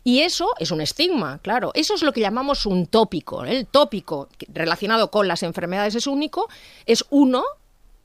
Y 0.04 0.20
eso 0.20 0.48
es 0.58 0.70
un 0.70 0.80
estigma, 0.80 1.38
claro. 1.42 1.70
Eso 1.74 1.94
es 1.94 2.02
lo 2.02 2.12
que 2.12 2.20
llamamos 2.20 2.66
un 2.66 2.86
tópico. 2.86 3.44
El 3.44 3.66
tópico 3.66 4.28
relacionado 4.52 5.10
con 5.10 5.28
las 5.28 5.42
enfermedades 5.42 5.94
es 5.94 6.06
único, 6.06 6.48
es 6.86 7.04
uno 7.10 7.42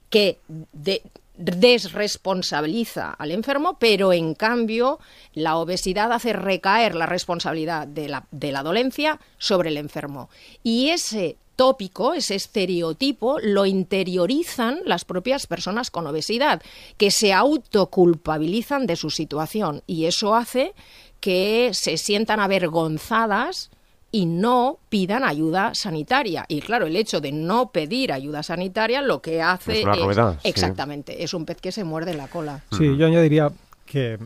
que 0.09 0.39
de- 0.73 1.01
desresponsabiliza 1.37 3.11
al 3.11 3.31
enfermo, 3.31 3.77
pero 3.79 4.11
en 4.13 4.33
cambio 4.33 4.99
la 5.33 5.57
obesidad 5.57 6.11
hace 6.11 6.33
recaer 6.33 6.95
la 6.95 7.05
responsabilidad 7.05 7.87
de 7.87 8.09
la, 8.09 8.27
de 8.31 8.51
la 8.51 8.63
dolencia 8.63 9.19
sobre 9.37 9.69
el 9.69 9.77
enfermo. 9.77 10.29
Y 10.63 10.89
ese 10.89 11.37
tópico, 11.55 12.13
ese 12.13 12.35
estereotipo, 12.35 13.39
lo 13.39 13.65
interiorizan 13.65 14.79
las 14.85 15.05
propias 15.05 15.47
personas 15.47 15.91
con 15.91 16.07
obesidad, 16.07 16.61
que 16.97 17.11
se 17.11 17.33
autoculpabilizan 17.33 18.87
de 18.87 18.95
su 18.95 19.09
situación. 19.09 19.83
Y 19.87 20.05
eso 20.05 20.35
hace 20.35 20.73
que 21.19 21.71
se 21.73 21.97
sientan 21.97 22.39
avergonzadas 22.39 23.71
y 24.11 24.25
no 24.25 24.79
pidan 24.89 25.23
ayuda 25.23 25.73
sanitaria. 25.75 26.45
Y 26.47 26.61
claro, 26.61 26.85
el 26.85 26.95
hecho 26.95 27.21
de 27.21 27.31
no 27.31 27.71
pedir 27.71 28.11
ayuda 28.11 28.43
sanitaria 28.43 29.01
lo 29.01 29.21
que 29.21 29.41
hace 29.41 29.79
Es 29.79 29.85
una 29.85 29.95
rueda, 29.95 30.39
sí. 30.41 30.49
exactamente, 30.49 31.23
es 31.23 31.33
un 31.33 31.45
pez 31.45 31.57
que 31.61 31.71
se 31.71 31.83
muerde 31.83 32.13
la 32.13 32.27
cola. 32.27 32.63
Sí, 32.77 32.95
yo 32.97 33.05
añadiría 33.07 33.51
que 33.85 34.17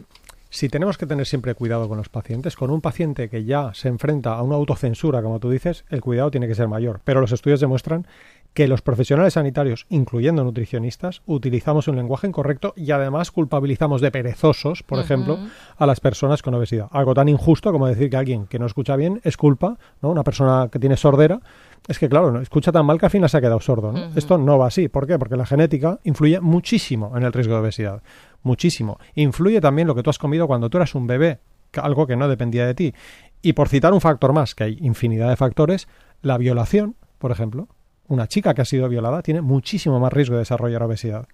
si 0.51 0.67
tenemos 0.67 0.97
que 0.97 1.07
tener 1.07 1.25
siempre 1.25 1.55
cuidado 1.55 1.87
con 1.87 1.97
los 1.97 2.09
pacientes, 2.09 2.57
con 2.57 2.71
un 2.71 2.81
paciente 2.81 3.29
que 3.29 3.45
ya 3.45 3.73
se 3.73 3.87
enfrenta 3.87 4.33
a 4.33 4.43
una 4.43 4.55
autocensura, 4.55 5.23
como 5.23 5.39
tú 5.39 5.49
dices, 5.49 5.85
el 5.89 6.01
cuidado 6.01 6.29
tiene 6.29 6.47
que 6.47 6.55
ser 6.55 6.67
mayor. 6.67 6.99
Pero 7.05 7.21
los 7.21 7.31
estudios 7.31 7.61
demuestran 7.61 8.05
que 8.53 8.67
los 8.67 8.81
profesionales 8.81 9.35
sanitarios, 9.35 9.85
incluyendo 9.87 10.43
nutricionistas, 10.43 11.21
utilizamos 11.25 11.87
un 11.87 11.95
lenguaje 11.95 12.27
incorrecto 12.27 12.73
y 12.75 12.91
además 12.91 13.31
culpabilizamos 13.31 14.01
de 14.01 14.11
perezosos, 14.11 14.83
por 14.83 14.99
ejemplo, 14.99 15.39
a 15.77 15.85
las 15.85 16.01
personas 16.01 16.41
con 16.41 16.53
obesidad. 16.53 16.87
Algo 16.91 17.13
tan 17.13 17.29
injusto 17.29 17.71
como 17.71 17.87
decir 17.87 18.09
que 18.09 18.17
alguien 18.17 18.47
que 18.47 18.59
no 18.59 18.65
escucha 18.65 18.97
bien 18.97 19.21
es 19.23 19.37
culpa, 19.37 19.77
¿no? 20.01 20.09
Una 20.09 20.25
persona 20.25 20.67
que 20.69 20.79
tiene 20.79 20.97
sordera, 20.97 21.39
es 21.87 21.97
que 21.97 22.09
claro, 22.09 22.29
no, 22.31 22.41
escucha 22.41 22.73
tan 22.73 22.85
mal 22.85 22.99
que 22.99 23.05
al 23.05 23.11
final 23.11 23.29
se 23.29 23.37
ha 23.37 23.41
quedado 23.41 23.61
sordo, 23.61 23.93
¿no? 23.93 24.11
Esto 24.15 24.37
no 24.37 24.57
va 24.57 24.67
así. 24.67 24.89
¿Por 24.89 25.07
qué? 25.07 25.17
Porque 25.17 25.37
la 25.37 25.45
genética 25.45 25.99
influye 26.03 26.41
muchísimo 26.41 27.15
en 27.15 27.23
el 27.23 27.31
riesgo 27.31 27.53
de 27.53 27.61
obesidad. 27.61 28.03
Muchísimo. 28.43 28.99
Influye 29.15 29.61
también 29.61 29.87
lo 29.87 29.95
que 29.95 30.03
tú 30.03 30.09
has 30.09 30.17
comido 30.17 30.47
cuando 30.47 30.69
tú 30.69 30.77
eras 30.77 30.95
un 30.95 31.07
bebé, 31.07 31.39
algo 31.75 32.07
que 32.07 32.15
no 32.15 32.27
dependía 32.27 32.65
de 32.65 32.73
ti. 32.73 32.93
Y 33.41 33.53
por 33.53 33.69
citar 33.69 33.93
un 33.93 34.01
factor 34.01 34.33
más, 34.33 34.55
que 34.55 34.63
hay 34.63 34.77
infinidad 34.81 35.29
de 35.29 35.35
factores, 35.35 35.87
la 36.21 36.37
violación, 36.37 36.95
por 37.17 37.31
ejemplo, 37.31 37.67
una 38.11 38.27
chica 38.27 38.53
que 38.53 38.61
ha 38.61 38.65
sido 38.65 38.89
violada 38.89 39.21
tiene 39.21 39.41
muchísimo 39.41 39.99
más 39.99 40.11
riesgo 40.11 40.35
de 40.35 40.39
desarrollar 40.39 40.83
obesidad. 40.83 41.27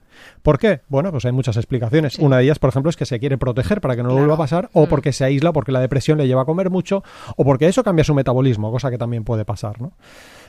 ¿Por 0.44 0.60
qué? 0.60 0.82
Bueno, 0.90 1.12
pues 1.12 1.26
hay 1.26 1.32
muchas 1.32 1.58
explicaciones. 1.58 2.20
Una 2.20 2.38
de 2.38 2.44
ellas, 2.44 2.60
por 2.60 2.70
ejemplo, 2.70 2.90
es 2.90 2.96
que 2.96 3.06
se 3.06 3.20
quiere 3.20 3.38
proteger 3.38 3.82
para 3.82 3.96
que 3.96 4.04
no 4.04 4.10
lo 4.10 4.16
vuelva 4.16 4.36
a 4.36 4.38
pasar, 4.38 4.70
o 4.74 4.86
mm. 4.86 4.90
porque 4.90 5.12
se 5.12 5.24
aísla, 5.24 5.52
porque 5.54 5.72
la 5.72 5.80
depresión 5.80 6.20
le 6.20 6.28
lleva 6.28 6.44
a 6.44 6.46
comer 6.46 6.70
mucho, 6.70 7.04
o 7.36 7.44
porque 7.44 7.68
eso 7.68 7.84
cambia 7.84 8.04
su 8.04 8.14
metabolismo, 8.14 8.72
cosa 8.72 8.92
que 8.92 8.98
también 8.98 9.24
puede 9.24 9.44
pasar, 9.44 9.82
¿no? 9.82 9.94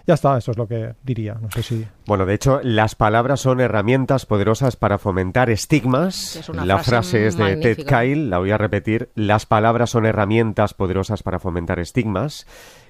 Ya 0.09 0.15
está, 0.15 0.39
eso 0.39 0.53
es 0.53 0.57
lo 0.57 0.67
que 0.67 0.95
diría. 1.05 1.35
No 1.35 1.51
sé 1.51 1.63
si. 1.63 1.87
Bueno, 2.07 2.25
de 2.25 2.33
hecho, 2.33 2.61
las 2.63 2.95
palabras 2.95 3.41
son 3.41 3.61
herramientas 3.61 4.25
poderosas 4.25 4.75
para 4.75 4.97
fomentar 4.97 5.51
estigmas. 5.51 6.49
la 6.51 6.79
frase, 6.79 7.27
es 7.27 7.37
de 7.37 7.57
Ted 7.57 7.85
Kyle, 7.85 8.31
la 8.31 8.39
voy 8.39 8.51
a 8.51 8.57
repetir. 8.57 9.11
Las 9.15 9.45
palabras 9.45 9.91
son 9.91 10.07
herramientas 10.07 10.73
poderosas 10.73 11.23
para 11.23 11.39
fomentar 11.39 11.79
estigmas. 11.79 12.47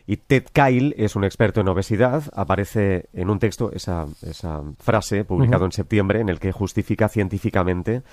Y 0.07 0.19
Ted 0.19 0.45
Kyle 0.53 0.95
es 0.97 1.17
un 1.17 1.25
experto 1.25 1.61
en 1.61 1.67
obesidad. 1.67 2.23
Aparece 2.37 3.09
en 3.13 3.31
un 3.31 3.41
texto 3.41 3.73
esa, 3.73 4.07
esa 4.23 4.63
frase 4.79 5.25
publicado 5.25 5.65
en 5.65 5.73
septiembre 5.73 6.21
en 6.21 6.29
el 6.29 6.39
que 6.39 6.53
justifica 6.53 7.09
científicamente 7.09 8.05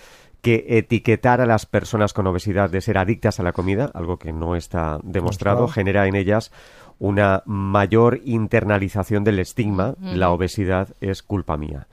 que 0.46 0.66
etiquetar 0.68 1.42
a 1.42 1.48
las 1.48 1.66
personas 1.66 2.14
con 2.14 2.28
obesidad 2.28 2.70
de 2.70 2.80
ser 2.80 3.00
adictas 3.00 3.40
a 3.40 3.44
la 3.44 3.52
comida, 3.52 3.90
algo 3.96 4.18
que 4.18 4.32
no 4.32 4.56
está 4.56 5.00
demostrado, 5.02 5.68
genera 5.68 6.06
en 6.06 6.16
ellas 6.16 6.52
una 7.00 7.44
mayor 7.46 8.22
internalización 8.24 9.24
del 9.24 9.40
estigma, 9.40 9.96
la 10.00 10.32
obesidad 10.32 10.90
es 11.02 11.24
culpa 11.24 11.58
mía. 11.58 11.88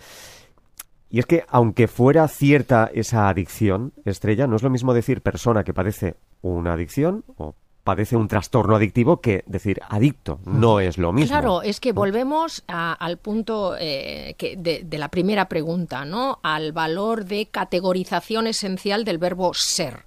Y 1.10 1.18
es 1.18 1.26
que 1.26 1.44
aunque 1.48 1.88
fuera 1.88 2.26
cierta 2.28 2.90
esa 2.94 3.28
adicción, 3.28 3.92
Estrella, 4.04 4.46
no 4.46 4.56
es 4.56 4.62
lo 4.62 4.70
mismo 4.70 4.94
decir 4.94 5.20
persona 5.20 5.62
que 5.62 5.74
padece 5.74 6.14
una 6.40 6.72
adicción 6.72 7.24
o 7.36 7.54
padece 7.84 8.16
un 8.16 8.28
trastorno 8.28 8.76
adictivo 8.76 9.20
que 9.20 9.44
decir 9.46 9.80
adicto. 9.88 10.40
No 10.46 10.80
es 10.80 10.98
lo 10.98 11.12
mismo. 11.12 11.28
Claro, 11.28 11.62
es 11.62 11.80
que 11.80 11.92
volvemos 11.92 12.64
al 12.66 13.18
punto 13.18 13.76
eh, 13.78 14.34
que 14.38 14.56
de, 14.56 14.84
de, 14.84 14.98
la 14.98 15.08
primera 15.08 15.48
pregunta, 15.48 16.04
¿no? 16.04 16.38
Al 16.42 16.72
valor 16.72 17.24
de 17.24 17.46
categorización 17.46 18.46
esencial 18.46 19.04
del 19.04 19.18
verbo 19.18 19.52
ser. 19.54 20.04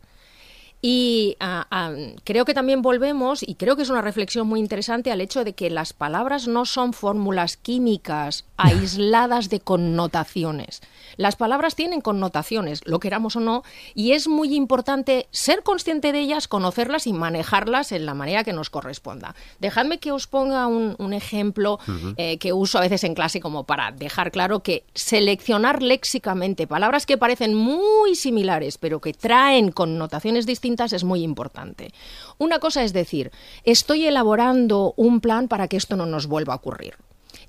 Y 0.87 1.35
ah, 1.39 1.65
ah, 1.71 1.95
creo 2.23 2.45
que 2.45 2.53
también 2.53 2.83
volvemos, 2.83 3.41
y 3.41 3.55
creo 3.55 3.75
que 3.75 3.81
es 3.81 3.89
una 3.89 4.03
reflexión 4.03 4.45
muy 4.45 4.59
interesante, 4.59 5.11
al 5.11 5.19
hecho 5.19 5.43
de 5.43 5.53
que 5.53 5.71
las 5.71 5.93
palabras 5.93 6.47
no 6.47 6.67
son 6.67 6.93
fórmulas 6.93 7.57
químicas 7.57 8.45
aisladas 8.57 9.49
de 9.49 9.61
connotaciones. 9.61 10.83
Las 11.17 11.35
palabras 11.35 11.75
tienen 11.75 12.01
connotaciones, 12.01 12.81
lo 12.85 12.99
queramos 12.99 13.35
o 13.35 13.39
no, 13.39 13.63
y 13.93 14.11
es 14.11 14.27
muy 14.27 14.55
importante 14.55 15.27
ser 15.31 15.63
consciente 15.63 16.11
de 16.11 16.19
ellas, 16.19 16.47
conocerlas 16.47 17.07
y 17.07 17.13
manejarlas 17.13 17.91
en 17.91 18.05
la 18.05 18.13
manera 18.13 18.43
que 18.43 18.53
nos 18.53 18.69
corresponda. 18.69 19.35
Dejadme 19.59 19.99
que 19.99 20.11
os 20.11 20.27
ponga 20.27 20.67
un, 20.67 20.95
ejemplo 21.13 21.79
eh, 22.17 22.37
que 22.39 22.51
uso 22.51 22.77
a 22.77 22.81
veces 22.81 23.03
en 23.03 23.13
clase 23.13 23.39
como 23.39 23.63
para 23.63 23.91
dejar 23.91 24.31
claro 24.31 24.61
que 24.61 24.83
seleccionar 24.93 25.81
léxicamente 25.81 26.67
palabras 26.67 27.05
que 27.05 27.17
parecen 27.17 27.55
muy 27.55 28.15
similares, 28.15 28.77
pero 28.77 28.99
que 28.99 29.13
traen 29.13 29.71
connotaciones 29.71 30.45
distintas, 30.45 30.93
es 30.93 31.03
muy 31.03 31.23
importante. 31.23 31.93
Una 32.37 32.59
cosa 32.59 32.83
es 32.83 32.93
decir, 32.93 33.31
estoy 33.63 34.05
elaborando 34.07 34.93
un 34.97 35.21
plan 35.21 35.47
para 35.47 35.67
que 35.67 35.77
esto 35.77 35.95
no 35.95 36.05
nos 36.05 36.27
vuelva 36.27 36.53
a 36.53 36.57
ocurrir. 36.57 36.95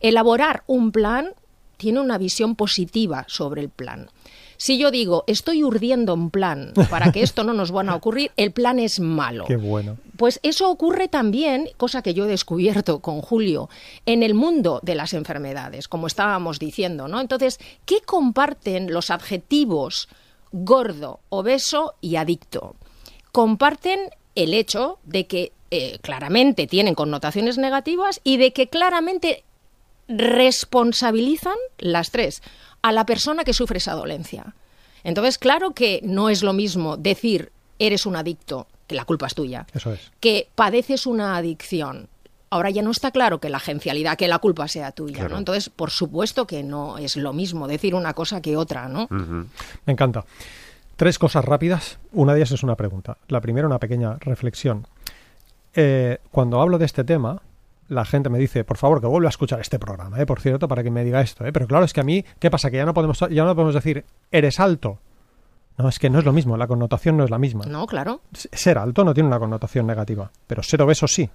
Elaborar 0.01 0.63
un 0.67 0.93
plan 0.93 1.35
tiene 1.77 2.01
una 2.01 2.19
visión 2.19 2.57
positiva 2.57 3.25
sobre 3.29 3.63
el 3.63 3.69
plan. 3.69 4.09
Si 4.59 4.79
yo 4.79 4.91
digo, 4.91 5.25
estoy 5.27 5.63
urdiendo 5.65 6.15
un 6.15 6.31
plan 6.31 6.73
para 6.89 7.13
que 7.13 7.23
esto 7.23 7.45
no 7.45 7.53
nos 7.53 7.71
vuelva 7.71 7.93
a 7.93 7.97
ocurrir, 7.97 8.31
el 8.37 8.53
plan 8.53 8.79
es 8.79 9.01
malo. 9.01 9.45
Qué 9.47 9.57
bueno. 9.57 9.99
Pues 10.17 10.41
eso 10.43 10.71
ocurre 10.71 11.09
también, 11.09 11.69
cosa 11.77 12.01
que 12.01 12.15
yo 12.15 12.25
he 12.25 12.29
descubierto 12.29 13.01
con 13.01 13.21
Julio, 13.21 13.69
en 14.07 14.23
el 14.23 14.33
mundo 14.33 14.81
de 14.83 14.95
las 14.95 15.13
enfermedades, 15.13 15.89
como 15.89 16.07
estábamos 16.07 16.59
diciendo, 16.59 17.07
¿no? 17.07 17.21
Entonces, 17.21 17.59
¿qué 17.85 18.01
comparten 18.01 18.93
los 18.93 19.11
adjetivos 19.11 20.09
gordo, 20.53 21.21
obeso 21.29 21.95
y 22.01 22.17
adicto? 22.17 22.77
comparten 23.37 24.01
el 24.35 24.55
hecho 24.55 24.99
de 25.05 25.27
que 25.27 25.53
eh, 25.71 25.99
claramente 26.01 26.67
tienen 26.67 26.95
connotaciones 26.95 27.59
negativas 27.59 28.23
y 28.25 28.39
de 28.39 28.55
que 28.55 28.69
claramente 28.69 29.45
responsabilizan 30.09 31.57
las 31.79 32.11
tres 32.11 32.43
a 32.83 32.93
la 32.93 33.07
persona 33.07 33.45
que 33.45 33.53
sufre 33.53 33.79
esa 33.79 33.95
dolencia. 33.95 34.55
Entonces, 35.05 35.39
claro 35.39 35.73
que 35.73 36.01
no 36.03 36.29
es 36.31 36.43
lo 36.43 36.53
mismo 36.53 36.97
decir 36.97 37.53
eres 37.79 38.07
un 38.07 38.17
adicto, 38.17 38.67
que 38.87 38.95
la 38.95 39.05
culpa 39.05 39.27
es 39.27 39.35
tuya, 39.35 39.67
Eso 39.75 39.93
es. 39.93 40.01
que 40.21 40.49
padeces 40.55 41.07
una 41.07 41.37
adicción. 41.37 42.09
Ahora 42.49 42.71
ya 42.71 42.81
no 42.83 42.91
está 42.93 43.11
claro 43.11 43.41
que 43.41 43.51
la 43.51 43.57
agencialidad, 43.59 44.17
que 44.17 44.29
la 44.29 44.39
culpa 44.39 44.69
sea 44.69 44.93
tuya, 44.93 45.29
¿no? 45.29 45.37
Entonces, 45.37 45.69
por 45.69 45.91
supuesto 45.91 46.47
que 46.47 46.63
no 46.63 46.97
es 46.97 47.17
lo 47.17 47.33
mismo 47.33 47.67
decir 47.67 47.95
una 47.95 48.15
cosa 48.15 48.41
que 48.41 48.57
otra, 48.57 48.89
¿no? 48.89 49.09
Me 49.11 49.93
encanta. 49.93 50.25
Tres 50.95 51.19
cosas 51.19 51.45
rápidas. 51.45 51.99
Una 52.13 52.33
de 52.33 52.39
ellas 52.41 52.53
es 52.53 52.63
una 52.63 52.77
pregunta. 52.77 53.19
La 53.29 53.41
primera, 53.41 53.67
una 53.67 53.81
pequeña 53.81 54.17
reflexión. 54.21 54.87
Eh, 55.75 56.19
cuando 56.31 56.61
hablo 56.63 56.79
de 56.79 56.87
este 56.87 57.05
tema, 57.05 57.43
la 57.89 58.05
gente 58.05 58.29
me 58.29 58.39
dice, 58.39 58.65
por 58.65 58.77
favor, 58.77 59.01
que 59.01 59.07
vuelva 59.07 59.29
a 59.29 59.31
escuchar 59.31 59.61
este 59.61 59.79
programa, 59.79 60.21
¿eh? 60.21 60.27
por 60.27 60.41
cierto, 60.41 60.69
para 60.69 60.83
que 60.83 60.91
me 60.91 61.05
diga 61.05 61.21
esto. 61.21 61.45
¿eh? 61.45 61.53
Pero 61.53 61.67
claro, 61.67 61.85
es 61.85 61.93
que 61.93 62.01
a 62.01 62.05
mí, 62.05 62.25
¿qué 62.39 62.51
pasa? 62.51 62.71
Que 62.71 62.79
ya 62.79 62.87
no 62.87 62.95
podemos, 62.95 63.19
ya 63.19 63.45
no 63.45 63.55
podemos 63.55 63.75
decir, 63.75 64.05
eres 64.31 64.61
alto. 64.61 64.99
No, 65.79 65.89
es 65.89 65.99
que 65.99 66.09
no 66.09 66.19
es 66.19 66.25
lo 66.25 66.33
mismo, 66.33 66.57
la 66.57 66.67
connotación 66.67 67.17
no 67.17 67.25
es 67.25 67.31
la 67.31 67.39
misma. 67.39 67.67
No, 67.67 67.87
claro. 67.87 68.23
Ser 68.33 68.79
alto 68.79 69.05
no 69.05 69.13
tiene 69.13 69.29
una 69.29 69.39
connotación 69.39 69.87
negativa, 69.87 70.31
pero 70.47 70.63
ser 70.63 70.81
obeso 70.81 71.07
sí. 71.07 71.29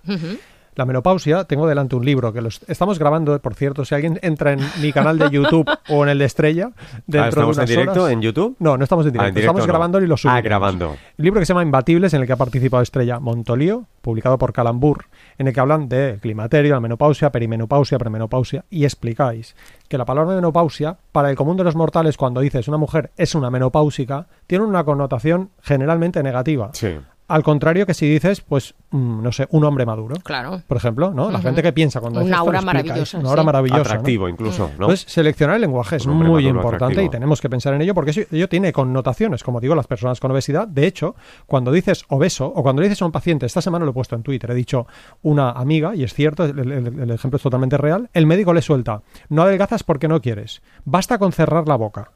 La 0.74 0.86
menopausia, 0.86 1.44
tengo 1.44 1.68
delante 1.68 1.98
un 1.98 2.06
libro 2.06 2.32
que 2.32 2.42
los 2.42 2.62
estamos 2.68 2.98
grabando, 2.98 3.38
por 3.40 3.56
cierto, 3.56 3.84
si 3.84 3.94
alguien 3.94 4.20
entra 4.24 4.54
en 4.54 4.62
mi 4.82 4.94
canal 4.94 5.20
de 5.20 5.30
YouTube 5.30 5.70
o 5.90 6.04
en 6.04 6.10
el 6.10 6.18
de 6.18 6.26
Estrella, 6.26 6.72
dentro 7.06 7.30
¿Estamos 7.30 7.58
en 7.58 7.66
directo 7.66 8.08
en 8.08 8.22
YouTube? 8.22 8.56
No, 8.60 8.78
no 8.78 8.84
estamos 8.84 9.06
en 9.06 9.12
directo, 9.12 9.38
ah, 9.38 9.40
estamos 9.42 9.68
grabando 9.68 10.02
y 10.02 10.08
lo 10.08 10.16
subimos. 10.16 10.40
Ah, 10.40 10.42
grabando. 10.42 10.96
El 11.18 11.26
libro 11.26 11.42
que 11.42 11.46
se 11.46 11.52
llama 11.52 11.64
Imbatibles, 11.64 12.14
en 12.14 12.22
el 12.22 12.28
que 12.28 12.34
ha 12.34 12.38
participado 12.38 12.82
Estrella 12.82 13.20
Montolío, 13.20 13.86
publicado 14.02 14.38
por 14.38 14.54
Calambur, 14.54 15.06
en 15.38 15.48
el 15.48 15.54
que 15.54 15.60
hablan 15.60 15.90
de 15.90 16.18
climaterio, 16.22 16.74
la 16.74 16.80
menopausia, 16.80 17.32
perimenopausia, 17.32 17.98
premenopausia, 17.98 18.66
y 18.70 18.84
explicáis 18.84 19.56
que 19.88 19.98
la 19.98 20.06
palabra 20.06 20.36
menopausia, 20.36 20.98
para 21.12 21.30
el 21.30 21.36
común 21.36 21.58
de 21.58 21.64
los 21.64 21.76
mortales, 21.76 22.18
cuando 22.18 22.42
dices 22.42 22.68
una 22.68 22.78
mujer 22.78 23.12
es 23.18 23.36
una 23.36 23.50
menopáusica, 23.50 24.28
tiene 24.48 24.66
una 24.66 24.84
connotación 24.84 25.50
generalmente 25.62 26.24
negativa. 26.24 26.70
Sí. 26.74 26.98
Al 27.32 27.44
contrario 27.44 27.86
que 27.86 27.94
si 27.94 28.10
dices, 28.10 28.42
pues, 28.42 28.76
mm, 28.90 29.24
no 29.24 29.32
sé, 29.32 29.48
un 29.52 29.64
hombre 29.64 29.86
maduro. 29.86 30.16
Claro. 30.22 30.62
Por 30.68 30.76
ejemplo, 30.76 31.14
¿no? 31.14 31.32
La 31.32 31.40
gente 31.40 31.64
que 31.64 31.72
piensa 31.72 32.02
cuando 32.02 32.22
Una 32.22 32.40
aura 32.40 32.62
maravillosa. 32.62 33.20
Una 33.20 33.30
aura 33.30 33.44
maravillosa. 33.44 33.82
Atractivo, 33.82 34.28
incluso. 34.28 34.70
¿no? 34.78 34.88
Pues 34.88 35.06
seleccionar 35.08 35.56
el 35.56 35.62
lenguaje 35.62 35.96
es 35.96 36.08
muy 36.08 36.46
importante 36.46 37.02
y 37.02 37.10
tenemos 37.10 37.40
que 37.40 37.50
pensar 37.50 37.74
en 37.74 37.82
ello 37.82 37.94
porque 37.94 38.12
eso, 38.12 38.22
ello 38.32 38.50
tiene 38.50 38.74
connotaciones, 38.74 39.44
como 39.44 39.62
digo, 39.62 39.76
las 39.76 39.88
personas 39.88 40.20
con 40.20 40.32
obesidad. 40.32 40.68
De 40.68 40.86
hecho, 40.86 41.16
cuando 41.46 41.72
dices 41.72 42.04
obeso 42.10 42.48
o 42.48 42.64
cuando 42.64 42.82
dices 42.82 43.02
a 43.02 43.06
un 43.06 43.14
paciente, 43.14 43.46
esta 43.46 43.62
semana 43.62 43.86
lo 43.86 43.92
he 43.92 43.94
puesto 43.94 44.16
en 44.16 44.24
Twitter, 44.24 44.52
he 44.52 44.56
dicho 44.56 44.88
una 45.22 45.52
amiga, 45.52 45.96
y 45.96 46.04
es 46.04 46.14
cierto, 46.14 46.44
el 46.44 47.12
ejemplo 47.12 47.38
es 47.38 47.44
totalmente 47.44 47.78
real, 47.78 48.10
el 48.14 48.26
médico 48.26 48.54
le 48.54 48.62
suelta, 48.62 49.04
no 49.30 49.44
adelgazas 49.44 49.84
porque 49.84 50.10
no 50.10 50.22
quieres, 50.22 50.62
basta 50.84 51.18
con 51.18 51.32
cerrar 51.32 51.68
la 51.68 51.76
boca. 51.76 52.12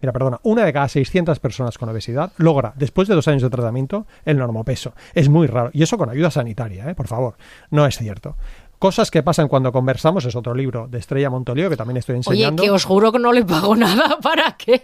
Mira, 0.00 0.12
perdona, 0.12 0.38
una 0.44 0.64
de 0.64 0.72
cada 0.72 0.88
600 0.88 1.40
personas 1.40 1.76
con 1.76 1.88
obesidad 1.88 2.32
logra, 2.36 2.72
después 2.76 3.08
de 3.08 3.14
dos 3.14 3.26
años 3.28 3.42
de 3.42 3.50
tratamiento, 3.50 4.06
el 4.24 4.38
normopeso. 4.38 4.94
Es 5.14 5.28
muy 5.28 5.46
raro. 5.46 5.70
Y 5.72 5.82
eso 5.82 5.98
con 5.98 6.08
ayuda 6.08 6.30
sanitaria, 6.30 6.88
¿eh? 6.88 6.94
por 6.94 7.08
favor. 7.08 7.36
No 7.70 7.84
es 7.86 7.96
cierto. 7.98 8.36
Cosas 8.78 9.10
que 9.10 9.22
pasan 9.24 9.48
cuando 9.48 9.72
conversamos 9.72 10.24
es 10.24 10.36
otro 10.36 10.54
libro 10.54 10.86
de 10.88 10.98
Estrella 10.98 11.30
Montolio 11.30 11.68
que 11.68 11.76
también 11.76 11.96
estoy 11.96 12.14
enseñando. 12.16 12.62
Oye, 12.62 12.68
que 12.68 12.74
os 12.74 12.84
juro 12.84 13.10
que 13.10 13.18
no 13.18 13.32
le 13.32 13.44
pago 13.44 13.74
nada 13.74 14.18
para 14.22 14.56
que. 14.56 14.82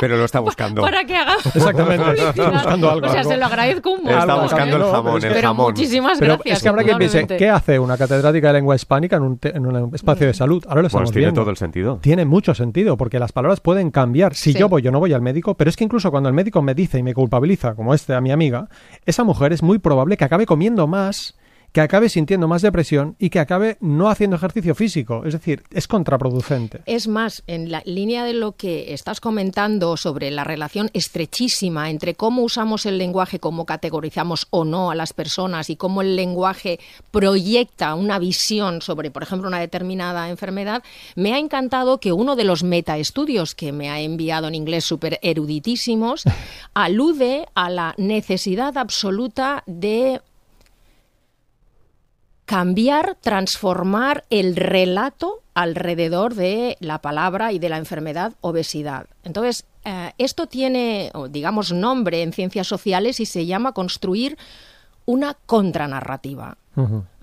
Pero 0.00 0.16
lo 0.16 0.24
está 0.24 0.40
buscando. 0.40 0.82
para 0.82 1.04
que 1.04 1.14
haga. 1.16 1.36
Exactamente. 1.54 2.10
Está 2.30 2.50
buscando 2.50 2.90
algo. 2.90 3.06
O 3.06 3.10
sea, 3.10 3.20
algo. 3.20 3.30
se 3.32 3.36
lo 3.36 3.46
agradezco 3.46 3.90
un 3.90 3.96
montón. 3.98 4.18
Está 4.18 4.32
Algo, 4.32 4.42
buscando 4.42 4.76
el 4.76 4.82
jamón, 4.82 5.18
pero 5.20 5.34
el 5.36 5.40
que- 5.42 5.52
muchísimas 5.62 6.18
Pero 6.18 6.34
gracias. 6.34 6.56
es 6.56 6.62
que 6.62 6.68
habrá 6.68 6.82
quien 6.82 6.98
piense, 6.98 7.18
indudablemente. 7.20 7.44
¿qué 7.44 7.50
hace 7.50 7.78
una 7.78 7.96
catedrática 7.96 8.46
de 8.48 8.52
lengua 8.54 8.74
hispánica 8.74 9.16
en 9.16 9.22
un, 9.22 9.38
te- 9.38 9.56
en 9.56 9.64
un 9.66 9.94
espacio 9.94 10.26
de 10.26 10.34
salud? 10.34 10.64
Ahora 10.68 10.80
lo 10.82 10.86
estamos 10.88 11.08
Pues 11.08 11.12
tiene 11.12 11.26
viendo. 11.26 11.40
todo 11.42 11.50
el 11.50 11.56
sentido. 11.56 11.98
Tiene 12.02 12.24
mucho 12.24 12.54
sentido, 12.54 12.96
porque 12.96 13.18
las 13.20 13.30
palabras 13.32 13.60
pueden 13.60 13.90
cambiar. 13.92 14.34
Si 14.34 14.52
Sí. 14.52 14.58
yo 14.58 14.68
voy, 14.68 14.82
yo 14.82 14.90
no 14.90 14.98
voy 14.98 15.12
al 15.12 15.22
médico, 15.22 15.54
pero 15.54 15.70
es 15.70 15.76
que 15.76 15.84
incluso 15.84 16.10
cuando 16.10 16.28
el 16.28 16.34
médico 16.34 16.62
me 16.62 16.74
dice 16.74 16.98
y 16.98 17.02
me 17.04 17.14
culpabiliza, 17.14 17.74
como 17.76 17.94
este 17.94 18.14
a 18.14 18.20
mi 18.20 18.32
amiga, 18.32 18.68
esa 19.06 19.22
mujer 19.22 19.52
es 19.52 19.62
muy 19.62 19.78
probable 19.78 20.16
que 20.16 20.24
acabe 20.24 20.46
comiendo 20.46 20.86
más, 20.88 21.36
que 21.72 21.80
acabe 21.80 22.08
sintiendo 22.08 22.48
más 22.48 22.62
depresión 22.62 23.16
y 23.18 23.30
que 23.30 23.38
acabe 23.38 23.76
no 23.80 24.08
haciendo 24.08 24.36
ejercicio 24.36 24.74
físico. 24.74 25.22
Es 25.24 25.32
decir, 25.32 25.62
es 25.70 25.86
contraproducente. 25.86 26.82
Es 26.86 27.08
más, 27.08 27.42
en 27.46 27.70
la 27.70 27.82
línea 27.84 28.24
de 28.24 28.32
lo 28.32 28.52
que 28.52 28.92
estás 28.92 29.20
comentando 29.20 29.96
sobre 29.96 30.30
la 30.30 30.44
relación 30.44 30.90
estrechísima 30.92 31.90
entre 31.90 32.14
cómo 32.14 32.42
usamos 32.42 32.86
el 32.86 32.98
lenguaje, 32.98 33.38
cómo 33.38 33.66
categorizamos 33.66 34.46
o 34.50 34.64
no 34.64 34.90
a 34.90 34.94
las 34.94 35.12
personas 35.12 35.70
y 35.70 35.76
cómo 35.76 36.02
el 36.02 36.16
lenguaje 36.16 36.80
proyecta 37.10 37.94
una 37.94 38.18
visión 38.18 38.82
sobre, 38.82 39.10
por 39.10 39.22
ejemplo, 39.22 39.48
una 39.48 39.60
determinada 39.60 40.28
enfermedad, 40.28 40.82
me 41.14 41.34
ha 41.34 41.38
encantado 41.38 41.98
que 41.98 42.12
uno 42.12 42.36
de 42.36 42.44
los 42.44 42.64
metaestudios 42.64 43.54
que 43.54 43.72
me 43.72 43.90
ha 43.90 44.00
enviado 44.00 44.48
en 44.48 44.54
inglés 44.54 44.84
súper 44.84 45.18
eruditísimos 45.22 46.24
alude 46.74 47.46
a 47.54 47.70
la 47.70 47.94
necesidad 47.96 48.76
absoluta 48.76 49.62
de 49.66 50.20
cambiar, 52.50 53.16
transformar 53.20 54.24
el 54.28 54.56
relato 54.56 55.40
alrededor 55.54 56.34
de 56.34 56.76
la 56.80 57.00
palabra 57.00 57.52
y 57.52 57.60
de 57.60 57.68
la 57.68 57.76
enfermedad 57.76 58.32
obesidad. 58.40 59.06
Entonces, 59.22 59.66
eh, 59.84 60.10
esto 60.18 60.48
tiene, 60.48 61.12
digamos, 61.30 61.70
nombre 61.70 62.24
en 62.24 62.32
ciencias 62.32 62.66
sociales 62.66 63.20
y 63.20 63.26
se 63.26 63.46
llama 63.46 63.70
construir 63.70 64.36
una 65.06 65.34
contranarrativa. 65.46 66.58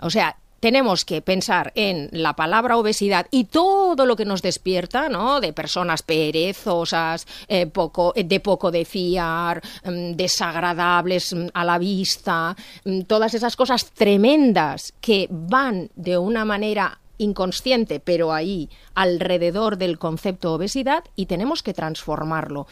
O 0.00 0.08
sea, 0.08 0.38
tenemos 0.60 1.04
que 1.04 1.22
pensar 1.22 1.72
en 1.74 2.08
la 2.12 2.34
palabra 2.34 2.76
obesidad 2.76 3.26
y 3.30 3.44
todo 3.44 4.06
lo 4.06 4.16
que 4.16 4.24
nos 4.24 4.42
despierta, 4.42 5.08
¿no? 5.08 5.40
De 5.40 5.52
personas 5.52 6.02
perezosas, 6.02 7.26
eh, 7.48 7.66
poco, 7.66 8.12
eh, 8.16 8.24
de 8.24 8.40
poco 8.40 8.70
de 8.70 8.84
fiar, 8.84 9.62
mm, 9.84 10.12
desagradables 10.12 11.32
mm, 11.32 11.46
a 11.54 11.64
la 11.64 11.78
vista, 11.78 12.56
mm, 12.84 13.02
todas 13.02 13.34
esas 13.34 13.56
cosas 13.56 13.90
tremendas 13.90 14.94
que 15.00 15.28
van 15.30 15.90
de 15.96 16.18
una 16.18 16.44
manera 16.44 16.98
inconsciente, 17.18 18.00
pero 18.00 18.32
ahí 18.32 18.70
alrededor 18.94 19.76
del 19.76 19.98
concepto 19.98 20.54
obesidad 20.54 21.04
y 21.16 21.26
tenemos 21.26 21.62
que 21.62 21.74
transformarlo 21.74 22.66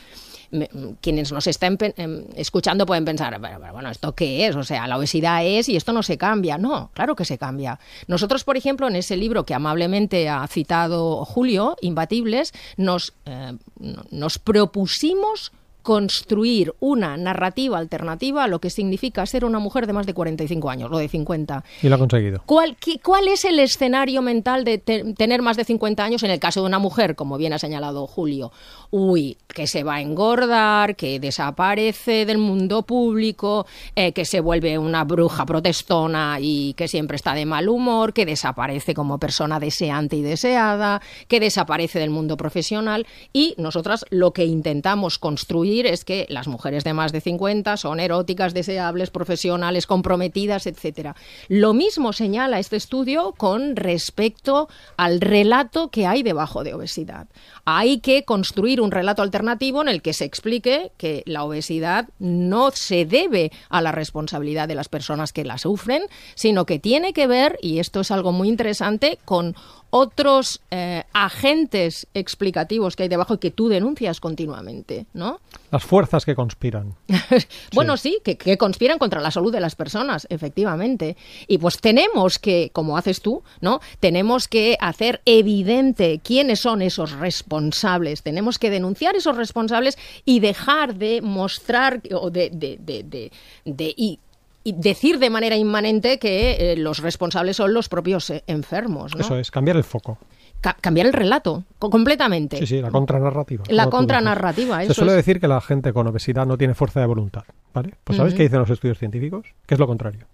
quienes 1.00 1.33
nos 1.33 1.47
están 1.47 1.76
em, 1.81 2.25
escuchando 2.35 2.87
pueden 2.87 3.05
pensar, 3.05 3.38
"Pero, 3.41 3.59
bueno, 3.73 3.91
¿esto 3.91 4.15
qué 4.15 4.47
es? 4.47 4.57
O 4.57 4.62
sea, 4.65 4.87
la 4.87 4.97
obesidad 4.99 5.45
es 5.45 5.69
y 5.69 5.76
esto 5.76 5.93
no 5.93 6.03
se 6.03 6.17
cambia. 6.19 6.59
No, 6.59 6.91
claro 6.95 7.17
que 7.17 7.25
se 7.25 7.38
cambia. 7.38 7.79
Nosotros, 8.07 8.45
por 8.45 8.57
ejemplo, 8.57 8.88
en 8.88 8.97
ese 8.97 9.17
libro 9.17 9.45
que 9.45 9.55
amablemente 9.55 10.29
ha 10.29 10.47
citado 10.47 11.25
Julio, 11.25 11.76
Imbatibles, 11.81 12.53
nos, 12.76 13.15
eh, 13.25 13.53
no- 13.79 14.05
nos 14.11 14.38
propusimos 14.38 15.53
construir 15.87 16.75
una 16.81 17.16
narrativa 17.16 17.78
alternativa 17.78 18.43
a 18.43 18.49
lo 18.49 18.59
que 18.61 18.71
significa 18.71 19.25
ser 19.25 19.45
una 19.45 19.61
mujer 19.61 19.87
de 19.87 19.93
más 19.93 20.05
de 20.05 20.14
45 20.14 20.69
años 20.69 20.90
o 20.93 20.99
de 20.99 21.07
50. 21.09 21.62
Y 21.81 21.88
lo 21.88 21.95
ha 21.95 21.99
conseguido. 21.99 22.43
¿Cuál, 22.45 22.76
qué- 22.76 22.99
cuál 22.99 23.28
es 23.28 23.45
el 23.45 23.61
escenario 23.61 24.21
mental 24.21 24.64
de 24.64 24.78
te- 24.78 25.14
tener 25.14 25.43
más 25.43 25.57
de 25.57 25.62
50 25.64 26.02
años 26.05 26.25
en 26.25 26.33
el 26.33 26.40
caso 26.40 26.61
de 26.61 26.66
una 26.66 26.81
mujer, 26.81 27.14
como 27.14 27.38
bien 27.38 27.52
ha 27.52 27.61
señalado 27.61 28.07
Julio? 28.09 28.50
Uy, 28.90 29.37
que 29.47 29.69
se 29.69 29.85
va 29.85 29.95
a 29.97 30.00
engordar, 30.00 30.97
que 30.97 31.21
desaparece 31.21 32.26
del 32.26 32.38
mundo 32.38 32.83
público, 32.83 33.66
eh, 33.95 34.12
que 34.12 34.25
se 34.25 34.40
vuelve 34.40 34.78
una 34.78 35.05
bruja 35.05 35.47
protestona 35.47 36.38
y 36.40 36.75
que 36.75 36.88
siempre 36.88 37.14
está 37.16 37.33
de 37.35 37.47
mal 37.47 37.69
humor, 37.69 38.12
que 38.12 38.26
desaparece 38.26 38.93
como 38.93 39.19
persona 39.19 39.61
deseante 39.61 40.16
y 40.16 40.23
deseada, 40.23 41.00
que 41.28 41.38
desaparece 41.38 42.00
del 42.00 42.11
mundo 42.11 42.37
profesional. 42.37 43.07
Y 43.33 43.55
nosotras 43.57 44.05
lo 44.11 44.33
que 44.33 44.45
intentamos 44.47 45.19
construir 45.19 45.75
es 45.85 46.06
que 46.06 46.25
las 46.30 46.49
mujeres 46.49 46.85
de 46.85 46.95
más 46.95 47.12
de 47.12 47.21
50 47.21 47.76
son 47.76 48.00
eróticas, 48.00 48.54
deseables, 48.54 49.11
profesionales, 49.11 49.87
comprometidas, 49.87 50.66
etcétera. 50.66 51.16
Lo 51.49 51.75
mismo 51.75 52.14
señala 52.14 52.59
este 52.59 52.76
estudio 52.76 53.35
con 53.37 53.76
respecto 53.76 54.68
al 54.97 55.21
relato 55.21 55.88
que 55.90 56.06
hay 56.06 56.23
debajo 56.23 56.64
de 56.64 56.73
obesidad. 56.73 57.26
Hay 57.64 57.99
que 57.99 58.25
construir 58.25 58.80
un 58.80 58.92
relato 58.92 59.23
alternativo 59.23 59.82
en 59.82 59.89
el 59.89 60.00
que 60.00 60.12
se 60.12 60.25
explique 60.25 60.93
que 60.97 61.23
la 61.26 61.45
obesidad 61.45 62.08
no 62.19 62.71
se 62.71 63.04
debe 63.04 63.50
a 63.69 63.82
la 63.82 63.93
responsabilidad 63.93 64.69
de 64.69 64.76
las 64.76 64.89
personas 64.89 65.32
que 65.32 65.45
la 65.45 65.58
sufren, 65.58 66.02
sino 66.34 66.65
que 66.65 66.78
tiene 66.78 67.12
que 67.12 67.26
ver, 67.26 67.58
y 67.60 67.80
esto 67.80 68.00
es 68.00 68.10
algo 68.10 68.32
muy 68.32 68.49
interesante, 68.49 69.19
con 69.25 69.56
otros 69.91 70.60
eh, 70.71 71.04
agentes 71.12 72.06
explicativos 72.12 72.97
que 72.97 73.04
hay 73.04 73.08
debajo 73.08 73.34
y 73.34 73.39
que 73.39 73.50
tú 73.50 73.69
denuncias 73.69 74.21
continuamente, 74.21 75.06
¿no? 75.15 75.41
Las 75.71 75.85
fuerzas 75.85 76.25
que 76.25 76.35
conspiran. 76.35 76.95
Bueno, 77.75 77.97
sí, 77.97 78.19
que, 78.25 78.37
que 78.39 78.57
conspiran 78.57 78.99
contra 78.99 79.21
la 79.21 79.31
salud 79.31 79.52
de 79.52 79.61
las 79.61 79.75
personas, 79.75 80.26
efectivamente. 80.31 81.17
Y 81.47 81.59
pues 81.59 81.79
tenemos 81.81 82.39
que, 82.39 82.71
como 82.73 82.97
haces 82.97 83.21
tú, 83.21 83.43
¿no? 83.61 83.81
Tenemos 84.00 84.49
que 84.49 84.76
hacer 84.81 85.21
evidente 85.25 86.21
quiénes 86.23 86.61
son 86.61 86.83
esos 86.83 87.13
responsables. 87.13 88.23
Tenemos 88.23 88.59
que 88.59 88.71
denunciar 88.71 89.17
esos 89.17 89.37
responsables 89.37 89.99
y 90.25 90.41
dejar 90.41 90.95
de 90.95 91.21
mostrar 91.23 92.00
o 92.13 92.31
de, 92.31 92.50
de, 92.50 92.79
de, 92.81 93.02
de- 93.02 93.33
de- 93.65 93.95
y, 93.97 94.19
y 94.65 94.73
decir 94.73 95.19
de 95.19 95.31
manera 95.31 95.57
inmanente 95.57 96.19
que 96.19 96.73
eh, 96.73 96.76
los 96.76 96.99
responsables 97.00 97.57
son 97.57 97.73
los 97.75 97.89
propios 97.89 98.31
eh, 98.31 98.43
enfermos, 98.47 99.15
¿no? 99.15 99.21
Eso 99.21 99.37
es, 99.39 99.50
cambiar 99.50 99.76
el 99.76 99.85
foco. 99.85 100.19
Ca- 100.60 100.76
cambiar 100.80 101.06
el 101.06 101.12
relato 101.12 101.64
co- 101.78 101.90
completamente. 101.90 102.56
Sí, 102.58 102.66
sí, 102.66 102.80
la 102.80 102.90
contranarrativa. 102.90 103.64
La 103.69 103.88
contranarrativa, 103.90 104.82
eso 104.82 104.95
Se 104.95 104.99
suele 105.00 105.12
es. 105.12 105.16
decir 105.19 105.40
que 105.40 105.49
la 105.49 105.60
gente 105.60 105.92
con 105.92 106.06
obesidad 106.06 106.47
no 106.47 106.56
tiene 106.58 106.75
fuerza 106.75 107.00
de 107.00 107.06
voluntad, 107.06 107.45
¿vale? 107.75 107.95
Pues 108.04 108.16
¿sabes 108.16 108.32
Ujú. 108.32 108.38
qué 108.38 108.42
dicen 108.45 108.58
los 108.60 108.71
estudios 108.71 108.99
científicos? 108.99 109.47
Que 109.66 109.75
es 109.75 109.80
lo 109.80 109.86
contrario. 109.86 110.26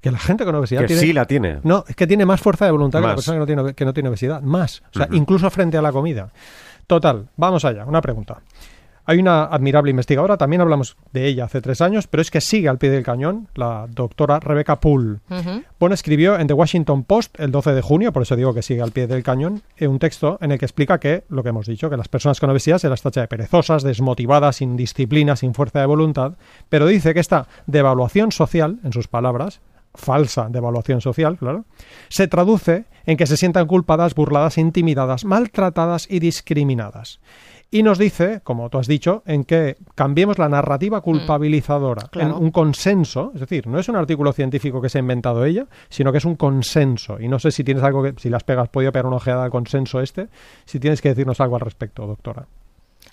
Que 0.00 0.10
la 0.10 0.18
gente 0.18 0.44
con 0.46 0.54
obesidad 0.54 0.80
Que 0.82 0.86
tiene... 0.86 1.02
sí 1.02 1.12
la 1.12 1.26
tiene. 1.26 1.58
No, 1.62 1.84
es 1.86 1.94
que 1.94 2.06
tiene 2.06 2.24
más 2.24 2.40
fuerza 2.40 2.64
de 2.64 2.70
voluntad 2.70 3.00
que 3.00 3.06
la 3.06 3.14
persona 3.16 3.34
que 3.36 3.40
no 3.40 3.46
tiene, 3.46 3.74
que 3.74 3.84
no 3.84 3.92
tiene 3.92 4.08
obesidad. 4.08 4.40
Más. 4.40 4.82
O 4.94 4.98
sea, 4.98 5.08
incluso 5.12 5.50
frente 5.50 5.76
a 5.76 5.82
la 5.82 5.92
comida. 5.92 6.30
Total, 6.86 7.28
vamos 7.36 7.64
allá. 7.66 7.84
Una 7.84 8.00
pregunta. 8.00 8.38
Hay 9.10 9.18
una 9.18 9.42
admirable 9.42 9.90
investigadora, 9.90 10.36
también 10.36 10.62
hablamos 10.62 10.96
de 11.12 11.26
ella 11.26 11.46
hace 11.46 11.60
tres 11.60 11.80
años, 11.80 12.06
pero 12.06 12.20
es 12.20 12.30
que 12.30 12.40
sigue 12.40 12.68
al 12.68 12.78
pie 12.78 12.90
del 12.90 13.02
cañón, 13.02 13.48
la 13.56 13.88
doctora 13.90 14.38
Rebecca 14.38 14.78
Poole. 14.78 15.18
Ujú. 15.28 15.64
Bueno, 15.80 15.94
escribió 15.94 16.38
en 16.38 16.46
The 16.46 16.52
Washington 16.52 17.02
Post 17.02 17.40
el 17.40 17.50
12 17.50 17.72
de 17.72 17.82
junio, 17.82 18.12
por 18.12 18.22
eso 18.22 18.36
digo 18.36 18.54
que 18.54 18.62
sigue 18.62 18.82
al 18.82 18.92
pie 18.92 19.08
del 19.08 19.24
cañón, 19.24 19.62
eh, 19.76 19.88
un 19.88 19.98
texto 19.98 20.38
en 20.40 20.52
el 20.52 20.60
que 20.60 20.64
explica 20.64 21.00
que, 21.00 21.24
lo 21.28 21.42
que 21.42 21.48
hemos 21.48 21.66
dicho, 21.66 21.90
que 21.90 21.96
las 21.96 22.06
personas 22.06 22.38
con 22.38 22.50
obesidad 22.50 22.78
se 22.78 22.88
las 22.88 23.02
tacha 23.02 23.22
de 23.22 23.26
perezosas, 23.26 23.82
desmotivadas, 23.82 24.54
sin 24.54 24.76
disciplina, 24.76 25.34
sin 25.34 25.54
fuerza 25.54 25.80
de 25.80 25.86
voluntad, 25.86 26.34
pero 26.68 26.86
dice 26.86 27.12
que 27.12 27.18
esta 27.18 27.48
devaluación 27.66 28.30
social, 28.30 28.78
en 28.84 28.92
sus 28.92 29.08
palabras, 29.08 29.60
falsa 29.92 30.46
devaluación 30.50 31.00
social, 31.00 31.36
claro, 31.36 31.64
se 32.10 32.28
traduce 32.28 32.84
en 33.06 33.16
que 33.16 33.26
se 33.26 33.36
sientan 33.36 33.66
culpadas, 33.66 34.14
burladas, 34.14 34.56
intimidadas, 34.56 35.24
maltratadas 35.24 36.06
y 36.08 36.20
discriminadas. 36.20 37.18
Y 37.72 37.84
nos 37.84 37.98
dice, 37.98 38.40
como 38.42 38.68
tú 38.68 38.78
has 38.78 38.88
dicho, 38.88 39.22
en 39.26 39.44
que 39.44 39.76
cambiemos 39.94 40.38
la 40.38 40.48
narrativa 40.48 41.00
culpabilizadora 41.02 42.08
Claro. 42.08 42.36
en 42.36 42.42
un 42.42 42.50
consenso, 42.50 43.30
es 43.34 43.40
decir, 43.40 43.68
no 43.68 43.78
es 43.78 43.88
un 43.88 43.94
artículo 43.94 44.32
científico 44.32 44.80
que 44.82 44.88
se 44.88 44.98
ha 44.98 45.00
inventado 45.00 45.44
ella, 45.44 45.66
sino 45.88 46.10
que 46.10 46.18
es 46.18 46.24
un 46.24 46.34
consenso. 46.34 47.20
Y 47.20 47.28
no 47.28 47.38
sé 47.38 47.52
si 47.52 47.62
tienes 47.62 47.84
algo 47.84 48.02
que, 48.02 48.14
si 48.18 48.28
pegado, 48.28 48.62
has 48.62 48.68
podido 48.70 48.90
pegar 48.90 49.06
una 49.06 49.16
ojeada 49.16 49.44
al 49.44 49.50
consenso 49.50 50.00
este, 50.00 50.28
si 50.64 50.80
tienes 50.80 51.00
que 51.00 51.10
decirnos 51.10 51.40
algo 51.40 51.54
al 51.54 51.60
respecto, 51.60 52.06
doctora. 52.06 52.46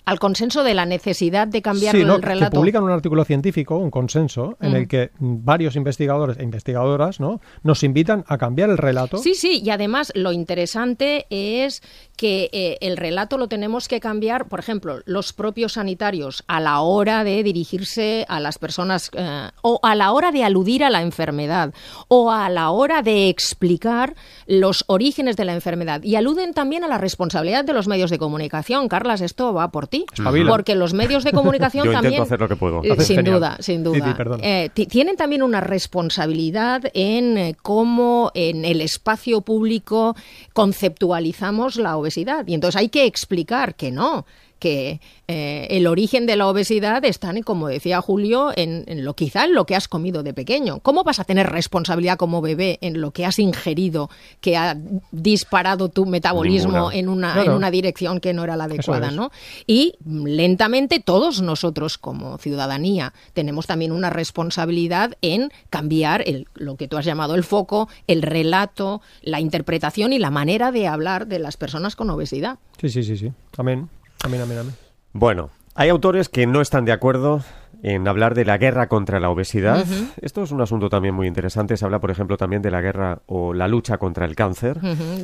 Al 0.08 0.18
consenso 0.18 0.62
de 0.64 0.74
la 0.74 0.84
necesidad 0.86 1.46
de 1.48 1.62
cambiar 1.62 1.94
Sí, 1.94 2.00
el 2.02 2.06
¿no? 2.06 2.18
que 2.20 2.26
relato. 2.26 2.56
publican 2.58 2.82
un 2.82 2.90
artículo 2.90 3.24
científico, 3.24 3.76
un 3.78 3.90
consenso, 3.90 4.56
en 4.60 4.72
Mm. 4.72 4.76
el 4.76 4.88
que 4.88 5.10
varios 5.18 5.76
investigadores 5.76 6.38
e 6.38 6.42
investigadoras 6.42 7.20
¿no? 7.20 7.40
nos 7.62 7.82
invitan 7.82 8.24
a 8.28 8.38
cambiar 8.38 8.70
el 8.70 8.78
relato. 8.78 9.18
Sí, 9.18 9.34
sí, 9.34 9.62
y 9.64 9.70
además 9.70 10.12
lo 10.14 10.32
interesante 10.32 11.26
es 11.30 11.82
que 12.16 12.50
eh, 12.52 12.78
el 12.80 12.96
relato 12.96 13.38
lo 13.38 13.48
tenemos 13.48 13.86
que 13.88 14.00
cambiar, 14.00 14.48
por 14.48 14.58
ejemplo, 14.60 14.98
los 15.06 15.32
propios 15.32 15.74
sanitarios 15.74 16.42
a 16.48 16.60
la 16.60 16.80
hora 16.80 17.22
de 17.24 17.42
dirigirse 17.42 18.26
a 18.28 18.40
las 18.40 18.58
personas 18.58 19.10
eh, 19.14 19.48
o 19.62 19.78
a 19.82 19.94
la 19.94 20.12
hora 20.12 20.32
de 20.32 20.42
aludir 20.44 20.84
a 20.84 20.90
la 20.90 21.02
enfermedad 21.02 21.72
o 22.08 22.32
a 22.32 22.48
la 22.48 22.70
hora 22.70 23.02
de 23.02 23.28
explicar 23.28 24.14
los 24.46 24.84
orígenes 24.88 25.36
de 25.36 25.44
la 25.44 25.54
enfermedad 25.54 26.02
y 26.02 26.16
aluden 26.16 26.54
también 26.54 26.82
a 26.84 26.88
la 26.88 26.98
responsabilidad 26.98 27.64
de 27.64 27.72
los 27.72 27.86
medios 27.88 28.10
de 28.10 28.18
comunicación. 28.18 28.88
Carlas, 28.88 29.20
esto 29.20 29.52
va 29.54 29.70
por 29.70 29.78
por 29.78 29.86
ti. 30.06 30.06
Espabila. 30.14 30.50
Porque 30.50 30.74
los 30.74 30.94
medios 30.94 31.24
de 31.24 31.32
comunicación 31.38 31.86
Yo 31.86 31.92
también... 31.92 32.22
hacer 32.22 32.40
lo 32.40 32.48
que 32.48 32.56
puedo. 32.56 32.80
Eh, 32.82 32.96
sin 33.00 33.16
genial. 33.16 33.34
duda, 33.36 33.56
sin 33.60 33.84
Sí, 33.84 33.92
sí, 33.94 34.00
duda. 34.00 34.38
Eh, 34.42 34.70
ti- 34.74 34.86
tienen 34.86 35.16
también 35.16 35.42
una 35.42 35.60
responsabilidad 35.60 36.82
en 36.94 37.38
eh, 37.38 37.56
cómo 37.62 38.30
en 38.34 38.64
el 38.64 38.80
espacio 38.80 39.40
público 39.40 40.14
conceptualizamos 40.52 41.76
la 41.76 41.96
obesidad. 41.96 42.46
Y 42.46 42.54
entonces 42.54 42.78
hay 42.80 42.88
que 42.88 43.04
explicar 43.06 43.74
que 43.74 43.90
no 43.90 44.26
que 44.58 45.00
eh, 45.28 45.66
el 45.70 45.86
origen 45.86 46.26
de 46.26 46.36
la 46.36 46.46
obesidad 46.48 47.04
está, 47.04 47.30
en, 47.30 47.42
como 47.42 47.68
decía 47.68 48.00
Julio, 48.00 48.50
en, 48.56 48.84
en 48.86 49.04
lo 49.04 49.14
quizá 49.14 49.44
en 49.44 49.54
lo 49.54 49.66
que 49.66 49.76
has 49.76 49.88
comido 49.88 50.22
de 50.22 50.34
pequeño. 50.34 50.80
¿Cómo 50.80 51.04
vas 51.04 51.20
a 51.20 51.24
tener 51.24 51.48
responsabilidad 51.50 52.16
como 52.16 52.40
bebé 52.40 52.78
en 52.80 53.00
lo 53.00 53.10
que 53.12 53.24
has 53.26 53.38
ingerido 53.38 54.10
que 54.40 54.56
ha 54.56 54.76
disparado 55.12 55.88
tu 55.88 56.06
metabolismo 56.06 56.72
Ninguna. 56.72 56.94
en 56.96 57.08
una, 57.08 57.32
Claro. 57.34 57.50
en 57.52 57.56
una 57.56 57.70
dirección 57.70 58.20
que 58.20 58.32
no 58.32 58.44
era 58.44 58.56
la 58.56 58.64
adecuada, 58.64 59.08
es. 59.08 59.14
¿no? 59.14 59.30
Y 59.66 59.94
lentamente 60.04 61.00
todos 61.00 61.40
nosotros 61.42 61.98
como 61.98 62.38
ciudadanía 62.38 63.12
tenemos 63.34 63.66
también 63.66 63.92
una 63.92 64.10
responsabilidad 64.10 65.16
en 65.22 65.50
cambiar 65.70 66.22
el- 66.26 66.46
lo 66.54 66.76
que 66.76 66.88
tú 66.88 66.96
has 66.96 67.04
llamado 67.04 67.34
el 67.34 67.44
foco, 67.44 67.88
el 68.06 68.22
relato, 68.22 69.00
la 69.22 69.40
interpretación 69.40 70.12
y 70.12 70.18
la 70.18 70.30
manera 70.30 70.72
de 70.72 70.86
hablar 70.86 71.26
de 71.26 71.38
las 71.38 71.56
personas 71.56 71.96
con 71.96 72.10
obesidad. 72.10 72.58
Sí, 72.80 72.88
sí, 72.88 73.02
sí, 73.02 73.16
sí. 73.16 73.32
Amén. 73.56 73.88
Amén, 74.24 74.40
amén, 74.40 74.58
amén. 74.58 74.74
Bueno, 75.12 75.50
hay 75.74 75.88
autores 75.88 76.28
que 76.28 76.46
no 76.46 76.60
están 76.60 76.84
de 76.84 76.92
acuerdo 76.92 77.42
en 77.80 78.08
hablar 78.08 78.34
de 78.34 78.44
la 78.44 78.58
guerra 78.58 78.88
contra 78.88 79.20
la 79.20 79.30
obesidad. 79.30 79.84
Esto 80.20 80.42
es 80.42 80.50
un 80.50 80.60
asunto 80.60 80.88
también 80.88 81.14
muy 81.14 81.28
interesante. 81.28 81.76
Se 81.76 81.84
habla, 81.84 82.00
por 82.00 82.10
ejemplo, 82.10 82.36
también 82.36 82.60
de 82.60 82.72
la 82.72 82.80
guerra 82.80 83.20
o 83.26 83.54
la 83.54 83.68
lucha 83.68 83.98
contra 83.98 84.26
el 84.26 84.34
cáncer. 84.34 84.78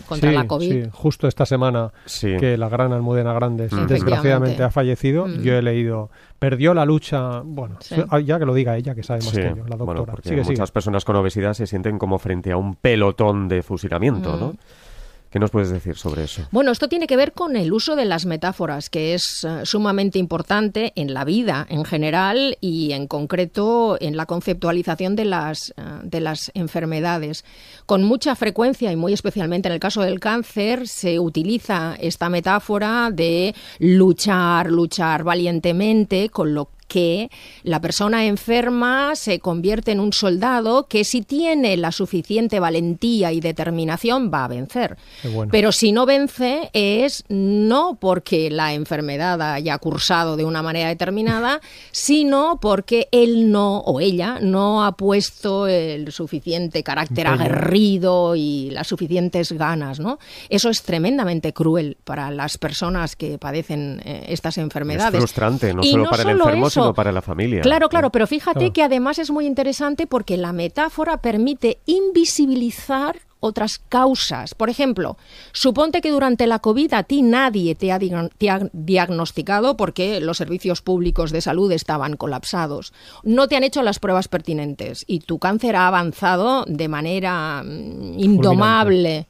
Contra 0.08 0.30
Sí, 0.30 0.36
la 0.36 0.46
COVID. 0.46 0.84
sí, 0.84 0.88
justo 0.92 1.26
esta 1.26 1.44
semana 1.46 1.92
Sí. 2.04 2.36
que 2.38 2.56
la 2.56 2.68
gran 2.68 2.92
Almudena 2.92 3.32
Grandes 3.32 3.72
desgraciadamente 3.88 4.62
ha 4.62 4.70
fallecido, 4.70 5.26
yo 5.26 5.54
he 5.54 5.62
leído, 5.62 6.10
perdió 6.38 6.74
la 6.74 6.84
lucha, 6.84 7.40
bueno, 7.44 7.76
Sí. 7.80 7.96
ya 8.24 8.38
que 8.38 8.46
lo 8.46 8.54
diga 8.54 8.76
ella, 8.76 8.94
que 8.94 9.02
sabe 9.02 9.18
más 9.20 9.30
Sí, 9.30 9.36
que 9.38 9.48
yo, 9.48 9.64
la 9.66 9.76
doctora. 9.76 9.84
bueno, 9.84 10.06
porque 10.06 10.28
Sigue, 10.28 10.44
sigue. 10.44 10.52
muchas 10.52 10.70
personas 10.70 11.04
con 11.04 11.16
obesidad 11.16 11.54
se 11.54 11.66
sienten 11.66 11.98
como 11.98 12.20
frente 12.20 12.52
a 12.52 12.56
un 12.56 12.76
pelotón 12.76 13.48
de 13.48 13.64
fusilamiento, 13.64 14.36
¿no? 14.36 14.54
¿Qué 15.34 15.40
nos 15.40 15.50
puedes 15.50 15.70
decir 15.70 15.96
sobre 15.96 16.22
eso? 16.22 16.42
Bueno, 16.52 16.70
esto 16.70 16.86
tiene 16.86 17.08
que 17.08 17.16
ver 17.16 17.32
con 17.32 17.56
el 17.56 17.72
uso 17.72 17.96
de 17.96 18.04
las 18.04 18.24
metáforas, 18.24 18.88
que 18.88 19.14
es 19.14 19.42
eh, 19.42 19.62
sumamente 19.66 20.20
importante 20.20 20.92
en 20.94 21.12
la 21.12 21.24
vida 21.24 21.66
en 21.68 21.84
general 21.84 22.56
y 22.60 22.92
en 22.92 23.08
concreto 23.08 23.96
en 24.00 24.16
la 24.16 24.26
conceptualización 24.26 25.16
de 25.16 25.24
las, 25.24 25.70
eh, 25.70 25.82
de 26.04 26.20
las 26.20 26.52
enfermedades. 26.54 27.44
Con 27.84 28.04
mucha 28.04 28.36
frecuencia 28.36 28.92
y 28.92 28.96
muy 28.96 29.12
especialmente 29.12 29.66
en 29.66 29.72
el 29.74 29.80
caso 29.80 30.02
del 30.02 30.20
cáncer 30.20 30.86
se 30.86 31.18
utiliza 31.18 31.96
esta 31.98 32.28
metáfora 32.28 33.10
de 33.12 33.56
luchar, 33.80 34.70
luchar 34.70 35.24
valientemente 35.24 36.28
con 36.28 36.54
lo 36.54 36.68
que 36.88 37.30
la 37.62 37.80
persona 37.80 38.26
enferma 38.26 39.16
se 39.16 39.40
convierte 39.40 39.92
en 39.92 40.00
un 40.00 40.12
soldado 40.12 40.86
que 40.86 41.04
si 41.04 41.22
tiene 41.22 41.76
la 41.76 41.92
suficiente 41.92 42.60
valentía 42.60 43.32
y 43.32 43.40
determinación 43.40 44.30
va 44.32 44.44
a 44.44 44.48
vencer. 44.48 44.96
Bueno. 45.24 45.50
Pero 45.50 45.72
si 45.72 45.92
no 45.92 46.06
vence 46.06 46.70
es 46.72 47.24
no 47.28 47.98
porque 48.00 48.50
la 48.50 48.74
enfermedad 48.74 49.40
haya 49.40 49.78
cursado 49.78 50.36
de 50.36 50.44
una 50.44 50.62
manera 50.62 50.88
determinada, 50.88 51.60
sino 51.92 52.58
porque 52.60 53.08
él 53.12 53.50
no 53.50 53.78
o 53.78 54.00
ella 54.00 54.38
no 54.40 54.84
ha 54.84 54.92
puesto 54.92 55.66
el 55.66 56.12
suficiente 56.12 56.82
carácter 56.82 57.26
aguerrido 57.26 58.36
y 58.36 58.70
las 58.70 58.86
suficientes 58.86 59.52
ganas, 59.52 60.00
¿no? 60.00 60.18
Eso 60.48 60.70
es 60.70 60.82
tremendamente 60.82 61.52
cruel 61.52 61.96
para 62.04 62.30
las 62.30 62.58
personas 62.58 63.16
que 63.16 63.38
padecen 63.38 64.00
eh, 64.04 64.26
estas 64.28 64.58
enfermedades. 64.58 65.14
Es 65.14 65.20
frustrante, 65.20 65.72
no 65.74 65.82
Y 65.82 65.90
solo 65.90 66.04
no 66.04 66.10
para 66.10 66.22
el 66.22 66.30
enfermo, 66.30 66.70
para 66.94 67.12
la 67.12 67.22
familia. 67.22 67.60
Claro, 67.62 67.88
claro, 67.88 68.10
pero 68.10 68.26
fíjate 68.26 68.58
Claro. 68.58 68.72
que 68.72 68.82
además 68.82 69.18
es 69.18 69.30
muy 69.30 69.46
interesante 69.46 70.06
porque 70.06 70.36
la 70.36 70.52
metáfora 70.52 71.18
permite 71.18 71.78
invisibilizar 71.86 73.20
otras 73.40 73.78
causas. 73.78 74.54
Por 74.54 74.70
ejemplo, 74.70 75.18
suponte 75.52 76.00
que 76.00 76.10
durante 76.10 76.46
la 76.46 76.60
COVID 76.60 76.94
a 76.94 77.02
ti 77.02 77.20
nadie 77.20 77.74
te 77.74 77.92
ha, 77.92 77.98
diagn- 78.00 78.30
te 78.38 78.48
ha 78.48 78.70
diagnosticado 78.72 79.76
porque 79.76 80.20
los 80.22 80.38
servicios 80.38 80.80
públicos 80.80 81.30
de 81.30 81.42
salud 81.42 81.70
estaban 81.72 82.16
colapsados. 82.16 82.94
No 83.22 83.46
te 83.46 83.56
han 83.56 83.64
hecho 83.64 83.82
las 83.82 83.98
pruebas 83.98 84.28
pertinentes 84.28 85.04
y 85.06 85.18
tu 85.20 85.38
cáncer 85.38 85.76
ha 85.76 85.86
avanzado 85.88 86.64
de 86.66 86.88
manera 86.88 87.62
mm, 87.62 88.18
indomable. 88.18 89.26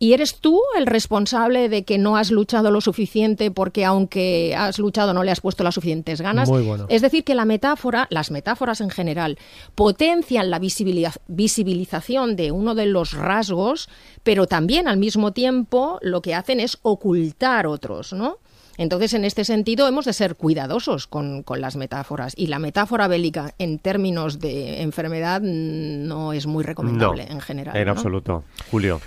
¿Y 0.00 0.12
eres 0.12 0.36
tú 0.36 0.60
el 0.78 0.86
responsable 0.86 1.68
de 1.68 1.82
que 1.84 1.98
no 1.98 2.16
has 2.16 2.30
luchado 2.30 2.70
lo 2.70 2.80
suficiente 2.80 3.50
porque 3.50 3.84
aunque 3.84 4.54
has 4.56 4.78
luchado 4.78 5.12
no 5.12 5.24
le 5.24 5.32
has 5.32 5.40
puesto 5.40 5.64
las 5.64 5.74
suficientes 5.74 6.20
ganas? 6.20 6.48
Muy 6.48 6.62
bueno. 6.62 6.86
Es 6.88 7.02
decir, 7.02 7.24
que 7.24 7.34
la 7.34 7.44
metáfora, 7.44 8.06
las 8.10 8.30
metáforas 8.30 8.80
en 8.80 8.90
general, 8.90 9.38
potencian 9.74 10.50
la 10.50 10.60
visibiliza- 10.60 11.18
visibilización 11.26 12.36
de 12.36 12.52
uno 12.52 12.74
de 12.74 12.86
los 12.86 13.12
rasgos, 13.12 13.88
pero 14.22 14.46
también 14.46 14.86
al 14.86 14.98
mismo 14.98 15.32
tiempo 15.32 15.98
lo 16.02 16.22
que 16.22 16.34
hacen 16.34 16.60
es 16.60 16.78
ocultar 16.82 17.66
otros, 17.66 18.12
¿no? 18.12 18.36
Entonces, 18.76 19.12
en 19.14 19.24
este 19.24 19.44
sentido, 19.44 19.88
hemos 19.88 20.04
de 20.04 20.12
ser 20.12 20.36
cuidadosos 20.36 21.08
con, 21.08 21.42
con 21.42 21.60
las 21.60 21.74
metáforas. 21.74 22.32
Y 22.36 22.46
la 22.46 22.60
metáfora 22.60 23.08
bélica 23.08 23.52
en 23.58 23.80
términos 23.80 24.38
de 24.38 24.82
enfermedad 24.82 25.40
mm, 25.42 26.06
no 26.06 26.32
es 26.32 26.46
muy 26.46 26.62
No, 26.62 26.68
recomendable 26.68 27.26
en 27.28 27.40
general. 27.40 27.76
En 27.76 27.86
¿no? 27.86 27.90
absoluto. 27.90 28.44
Julio. 28.70 29.00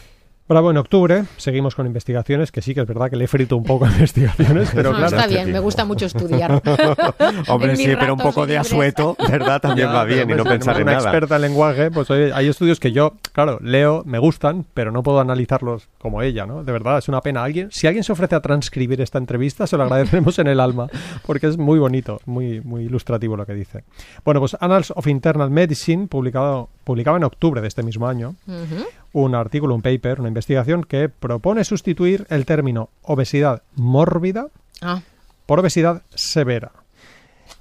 Bravo, 0.50 0.70
en 0.70 0.76
octubre 0.78 1.24
seguimos 1.38 1.76
con 1.76 1.86
investigaciones, 1.88 2.52
que 2.52 2.62
sí 2.62 2.74
que 2.74 2.82
es 2.82 2.88
verdad 2.88 3.10
que 3.10 3.16
le 3.16 3.24
he 3.24 3.28
frito 3.28 3.56
un 3.56 3.64
poco 3.64 3.86
a 3.86 3.88
investigaciones, 3.92 4.70
pero 4.76 4.92
No, 4.92 4.98
claro. 4.98 5.16
está 5.16 5.28
bien, 5.28 5.50
me 5.50 5.60
gusta 5.60 5.86
mucho 5.86 6.06
estudiar. 6.08 6.62
Hombre, 7.48 7.78
sí, 7.78 7.88
pero 7.98 8.14
un 8.16 8.20
poco 8.20 8.46
de 8.46 8.58
asueto, 8.58 9.16
¿verdad? 9.30 9.62
También 9.62 9.88
Ya, 9.88 9.94
va 9.94 10.04
bien 10.04 10.30
y 10.30 10.34
no 10.34 10.44
pensar 10.44 10.76
en 10.76 10.84
una 10.84 10.94
nada. 10.94 11.04
experta 11.10 11.38
en 11.38 11.44
lenguaje, 11.44 11.90
pues 11.90 12.10
oye, 12.12 12.34
hay 12.34 12.50
estudios 12.50 12.82
que 12.82 12.92
yo, 12.92 13.14
claro, 13.32 13.60
leo, 13.62 14.04
me 14.06 14.20
gustan, 14.20 14.66
pero 14.74 14.92
no 14.92 15.04
puedo 15.04 15.22
analizarlos 15.22 15.88
como 16.00 16.22
ella, 16.22 16.46
¿no? 16.46 16.66
De 16.66 16.72
verdad, 16.74 16.98
es 16.98 17.08
una 17.08 17.22
pena. 17.22 17.44
Alguien, 17.46 17.70
si 17.72 17.88
alguien 17.88 18.04
se 18.04 18.12
ofrece 18.12 18.36
a 18.36 18.42
transcribir 18.42 19.00
esta 19.00 19.20
entrevista, 19.20 19.68
se 19.68 19.78
lo 19.78 19.84
agradeceremos 19.84 20.38
en 20.40 20.48
el 20.48 20.60
alma, 20.60 20.88
porque 21.26 21.48
es 21.48 21.58
muy 21.58 21.80
bonito, 21.80 22.20
muy, 22.26 22.60
muy 22.60 22.84
ilustrativo 22.84 23.38
lo 23.38 23.46
que 23.46 23.54
dice. 23.54 23.86
Bueno, 24.26 24.42
pues 24.42 24.58
Annals 24.60 24.92
of 24.98 25.08
Internal 25.08 25.50
Medicine, 25.50 26.08
publicado, 26.08 26.68
publicaba 26.84 27.16
en 27.16 27.24
octubre 27.24 27.62
de 27.62 27.70
este 27.70 27.84
mismo 27.84 28.08
año, 28.08 28.36
Ujú. 28.48 28.84
Un 29.14 29.36
artículo, 29.36 29.76
un 29.76 29.82
paper, 29.82 30.20
una 30.20 30.30
investigación 30.30 30.84
que 30.84 31.10
propone 31.10 31.64
sustituir 31.64 32.26
el 32.30 32.46
término 32.46 32.90
obesidad 33.02 33.64
mórbida 33.76 34.48
Ah, 34.82 35.02
por 35.46 35.60
obesidad 35.60 36.02
severa. 36.16 36.72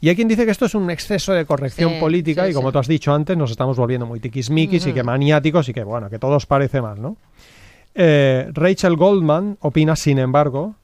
Y 0.00 0.08
hay 0.08 0.16
quien 0.16 0.28
dice 0.28 0.46
que 0.46 0.50
esto 0.52 0.64
es 0.64 0.74
un 0.74 0.90
exceso 0.90 1.32
de 1.34 1.44
corrección 1.44 1.92
Sí, 1.94 2.00
política 2.00 2.44
sí, 2.46 2.52
y 2.52 2.54
como 2.54 2.68
sí. 2.68 2.72
tú 2.72 2.78
has 2.78 2.88
dicho 2.88 3.12
antes, 3.12 3.36
nos 3.36 3.50
estamos 3.50 3.76
volviendo 3.76 4.06
muy 4.06 4.20
tiquismiquis 4.20 4.86
y 4.86 4.92
que 4.94 5.02
maniáticos 5.02 5.68
y 5.68 5.74
que, 5.74 5.84
bueno, 5.84 6.08
que 6.08 6.18
todo 6.18 6.36
os 6.36 6.46
parece 6.46 6.80
mal, 6.80 7.02
¿no? 7.02 7.16
Eh, 7.94 8.48
Rachel 8.54 8.96
Goldman 8.96 9.58
opina, 9.60 9.96
sin 9.96 10.18
embargo, 10.18 10.76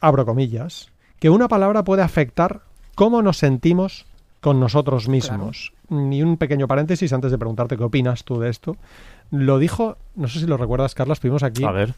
abro 0.00 0.24
comillas, 0.24 0.90
que 1.18 1.28
una 1.28 1.48
palabra 1.48 1.84
puede 1.84 2.00
afectar 2.02 2.60
cómo 2.94 3.20
nos 3.20 3.36
sentimos 3.36 4.06
con 4.40 4.60
nosotros 4.60 5.08
mismos. 5.08 5.73
Y 6.12 6.22
un 6.22 6.36
pequeño 6.36 6.66
paréntesis 6.68 7.12
antes 7.12 7.30
de 7.30 7.38
preguntarte 7.38 7.76
qué 7.76 7.84
opinas 7.84 8.24
tú 8.24 8.38
de 8.40 8.50
esto. 8.50 8.76
Lo 9.30 9.58
dijo, 9.58 9.96
no 10.16 10.28
sé 10.28 10.40
si 10.40 10.46
lo 10.46 10.56
recuerdas, 10.56 10.94
Carlas, 10.94 11.20
fuimos 11.20 11.42
aquí 11.42 11.64
A 11.64 11.70
ver. 11.72 11.94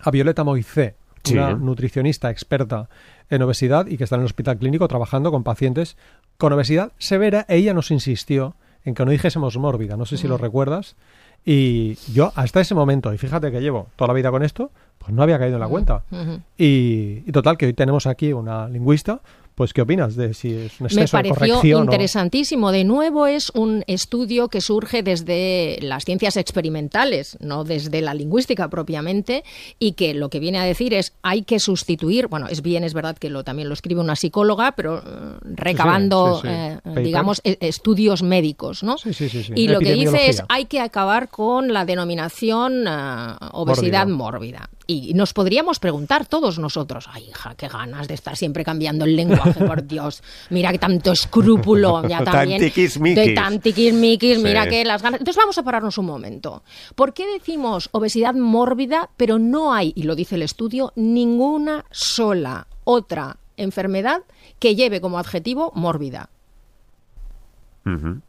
a 0.00 0.10
Violeta 0.10 0.44
Moicé, 0.44 0.94
Sí. 1.22 1.34
una 1.34 1.52
nutricionista 1.52 2.30
experta 2.30 2.88
en 3.28 3.42
obesidad 3.42 3.86
y 3.86 3.96
que 3.98 4.04
está 4.04 4.16
en 4.16 4.22
el 4.22 4.26
hospital 4.26 4.56
clínico 4.58 4.88
trabajando 4.88 5.30
con 5.30 5.42
pacientes 5.44 5.96
con 6.38 6.52
obesidad 6.54 6.92
severa. 6.98 7.44
Ella 7.48 7.74
nos 7.74 7.90
insistió 7.90 8.54
en 8.84 8.94
que 8.94 9.04
no 9.04 9.10
dijésemos 9.10 9.56
mórbida, 9.58 9.96
no 9.98 10.06
sé 10.06 10.16
si 10.16 10.26
lo 10.26 10.38
recuerdas. 10.38 10.96
Y 11.44 11.94
yo 12.12 12.32
hasta 12.36 12.60
ese 12.60 12.74
momento, 12.74 13.12
y 13.12 13.18
fíjate 13.18 13.50
que 13.50 13.60
llevo 13.60 13.88
toda 13.96 14.08
la 14.08 14.14
vida 14.14 14.30
con 14.30 14.42
esto, 14.42 14.70
pues 14.98 15.12
no 15.12 15.22
había 15.22 15.38
caído 15.38 15.56
en 15.56 15.60
la 15.60 15.68
cuenta. 15.68 16.04
ujú. 16.10 16.40
Y, 16.58 17.22
y 17.26 17.32
total, 17.32 17.56
que 17.58 17.66
hoy 17.66 17.72
tenemos 17.74 18.06
aquí 18.06 18.32
una 18.32 18.68
lingüista, 18.68 19.20
pues 19.60 19.74
¿qué 19.74 19.82
opinas 19.82 20.16
de 20.16 20.32
si 20.32 20.54
es 20.54 20.80
un 20.80 20.86
Me 20.90 21.02
exceso 21.02 21.18
de 21.18 21.34
pareció 21.34 21.58
o- 21.60 21.80
interesantísimo. 21.82 22.72
De 22.72 22.82
nuevo, 22.82 23.26
es 23.26 23.50
un 23.50 23.84
estudio 23.88 24.48
que 24.48 24.62
surge 24.62 25.02
desde 25.02 25.76
las 25.82 26.06
ciencias 26.06 26.38
experimentales, 26.38 27.36
no 27.40 27.64
desde 27.64 28.00
la 28.00 28.14
lingüística 28.14 28.70
propiamente, 28.70 29.44
y 29.78 29.92
que 29.92 30.14
lo 30.14 30.30
que 30.30 30.40
viene 30.40 30.58
a 30.60 30.64
decir 30.64 30.94
es 30.94 31.12
hay 31.20 31.42
que 31.42 31.60
sustituir, 31.60 32.28
bueno, 32.28 32.48
es 32.48 32.62
bien, 32.62 32.84
es 32.84 32.94
verdad 32.94 33.18
que 33.18 33.28
lo, 33.28 33.44
también 33.44 33.68
lo 33.68 33.74
escribe 33.74 34.00
una 34.00 34.16
psicóloga, 34.16 34.72
pero 34.72 35.00
eh, 35.00 35.02
recabando, 35.42 36.40
sí, 36.40 36.48
sí. 36.48 36.54
eh, 36.54 36.78
digamos, 37.02 37.42
e- 37.44 37.58
estudios 37.60 38.22
médicos, 38.22 38.82
¿no? 38.82 38.96
Sí, 38.96 39.12
sí, 39.12 39.28
sí, 39.28 39.42
sí. 39.44 39.52
Y 39.56 39.68
lo 39.68 39.80
que 39.80 39.92
dice 39.92 40.30
es 40.30 40.42
hay 40.48 40.64
que 40.64 40.80
acabar 40.80 41.28
con 41.28 41.74
la 41.74 41.84
denominación 41.84 42.86
eh, 42.88 43.34
obesidad 43.52 44.06
mórbida. 44.06 44.70
Y 44.90 45.14
nos 45.14 45.32
podríamos 45.32 45.78
preguntar 45.78 46.26
todos 46.26 46.58
nosotros, 46.58 47.06
ay 47.12 47.28
hija, 47.30 47.54
qué 47.54 47.68
ganas 47.68 48.08
de 48.08 48.14
estar 48.14 48.36
siempre 48.36 48.64
cambiando 48.64 49.04
el 49.04 49.14
lenguaje, 49.14 49.64
por 49.64 49.86
Dios. 49.86 50.20
Mira 50.48 50.72
que 50.72 50.80
tanto 50.80 51.12
escrúpulo, 51.12 52.08
ya 52.08 52.24
también. 52.24 52.60
De 52.60 53.32
tan 53.34 53.60
tiquismiquis, 53.60 54.38
Sí. 54.38 54.42
mira 54.42 54.68
que 54.68 54.84
las 54.84 55.00
ganas. 55.00 55.20
Entonces 55.20 55.40
vamos 55.40 55.56
a 55.58 55.62
pararnos 55.62 55.96
un 55.98 56.06
momento. 56.06 56.64
¿Por 56.96 57.14
qué 57.14 57.24
decimos 57.26 57.88
obesidad 57.92 58.34
mórbida, 58.34 59.10
pero 59.16 59.38
no 59.38 59.72
hay, 59.72 59.92
y 59.94 60.02
lo 60.02 60.16
dice 60.16 60.34
el 60.34 60.42
estudio, 60.42 60.92
ninguna 60.96 61.84
sola 61.92 62.66
otra 62.82 63.36
enfermedad 63.56 64.22
que 64.58 64.74
lleve 64.74 65.00
como 65.00 65.18
adjetivo 65.18 65.70
mórbida. 65.76 66.30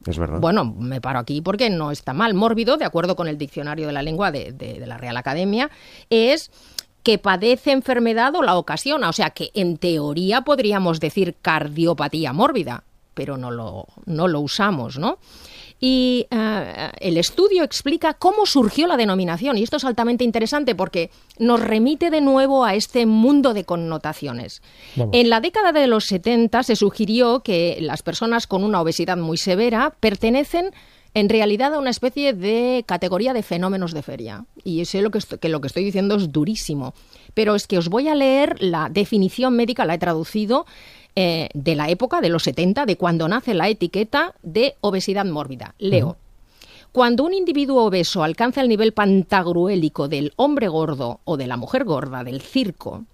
Es 0.05 0.17
verdad. 0.17 0.39
Bueno, 0.39 0.65
me 0.65 1.01
paro 1.01 1.19
aquí 1.19 1.41
porque 1.41 1.69
no 1.69 1.91
está 1.91 2.13
mal. 2.13 2.33
Mórbido, 2.33 2.77
de 2.77 2.85
acuerdo 2.85 3.15
con 3.15 3.27
el 3.27 3.37
diccionario 3.37 3.87
de 3.87 3.93
la 3.93 4.01
lengua 4.01 4.31
de 4.31 4.83
la 4.85 4.97
Real 4.97 5.17
Academia, 5.17 5.69
es 6.09 6.51
que 7.03 7.17
padece 7.17 7.71
enfermedad 7.71 8.35
o 8.35 8.43
la 8.43 8.55
ocasiona. 8.55 9.09
O 9.09 9.13
sea 9.13 9.31
que 9.31 9.51
en 9.53 9.77
teoría 9.77 10.41
podríamos 10.41 10.99
decir 10.99 11.35
cardiopatía 11.41 12.33
mórbida, 12.33 12.83
pero 13.13 13.37
no 13.37 13.51
lo, 13.51 13.87
no 14.05 14.27
lo 14.27 14.39
usamos, 14.39 14.97
¿no? 14.97 15.17
Y 15.83 16.27
eh, 16.29 16.91
el 16.99 17.17
estudio 17.17 17.63
explica 17.63 18.13
cómo 18.13 18.45
surgió 18.45 18.85
la 18.85 18.97
denominación, 18.97 19.57
y 19.57 19.63
esto 19.63 19.77
es 19.77 19.83
altamente 19.83 20.23
interesante 20.23 20.75
porque 20.75 21.09
nos 21.39 21.59
remite 21.59 22.11
de 22.11 22.21
nuevo 22.21 22.63
a 22.63 22.75
este 22.75 23.07
mundo 23.07 23.55
de 23.55 23.65
connotaciones. 23.65 24.61
Vamos. 24.95 25.15
En 25.17 25.31
la 25.31 25.41
década 25.41 25.71
de 25.71 25.87
los 25.87 26.05
70 26.05 26.61
se 26.61 26.75
sugirió 26.75 27.39
que 27.41 27.79
las 27.81 28.03
personas 28.03 28.45
con 28.45 28.63
una 28.63 28.79
obesidad 28.79 29.17
muy 29.17 29.37
severa 29.37 29.95
pertenecen 29.99 30.71
en 31.13 31.29
realidad 31.29 31.73
a 31.73 31.79
una 31.79 31.89
especie 31.89 32.33
de 32.33 32.83
categoría 32.85 33.33
de 33.33 33.43
fenómenos 33.43 33.93
de 33.93 34.01
feria. 34.01 34.45
Y 34.63 34.85
sé 34.85 35.01
lo 35.01 35.11
que, 35.11 35.49
lo 35.49 35.61
que 35.61 35.67
estoy 35.67 35.83
diciendo 35.83 36.15
es 36.15 36.31
durísimo. 36.31 36.93
Pero 37.33 37.55
es 37.55 37.67
que 37.67 37.77
os 37.77 37.89
voy 37.89 38.07
a 38.07 38.15
leer 38.15 38.61
la 38.61 38.89
definición 38.89 39.55
médica, 39.55 39.85
la 39.85 39.95
he 39.95 39.99
traducido, 39.99 40.65
eh, 41.15 41.49
de 41.53 41.75
la 41.75 41.89
época 41.89 42.21
de 42.21 42.29
los 42.29 42.43
70, 42.43 42.85
de 42.85 42.95
cuando 42.95 43.27
nace 43.27 43.53
la 43.53 43.67
etiqueta 43.67 44.35
de 44.41 44.75
obesidad 44.79 45.25
mórbida. 45.25 45.75
Leo. 45.77 46.17
Cuando 46.93 47.23
un 47.23 47.33
individuo 47.33 47.85
obeso 47.85 48.23
alcanza 48.23 48.61
el 48.61 48.67
nivel 48.67 48.93
pantagruélico 48.93 50.07
del 50.07 50.33
hombre 50.35 50.67
gordo 50.67 51.21
o 51.23 51.37
de 51.37 51.47
la 51.47 51.55
mujer 51.55 51.85
gorda 51.85 52.23
del 52.23 52.41
circo 52.41 53.05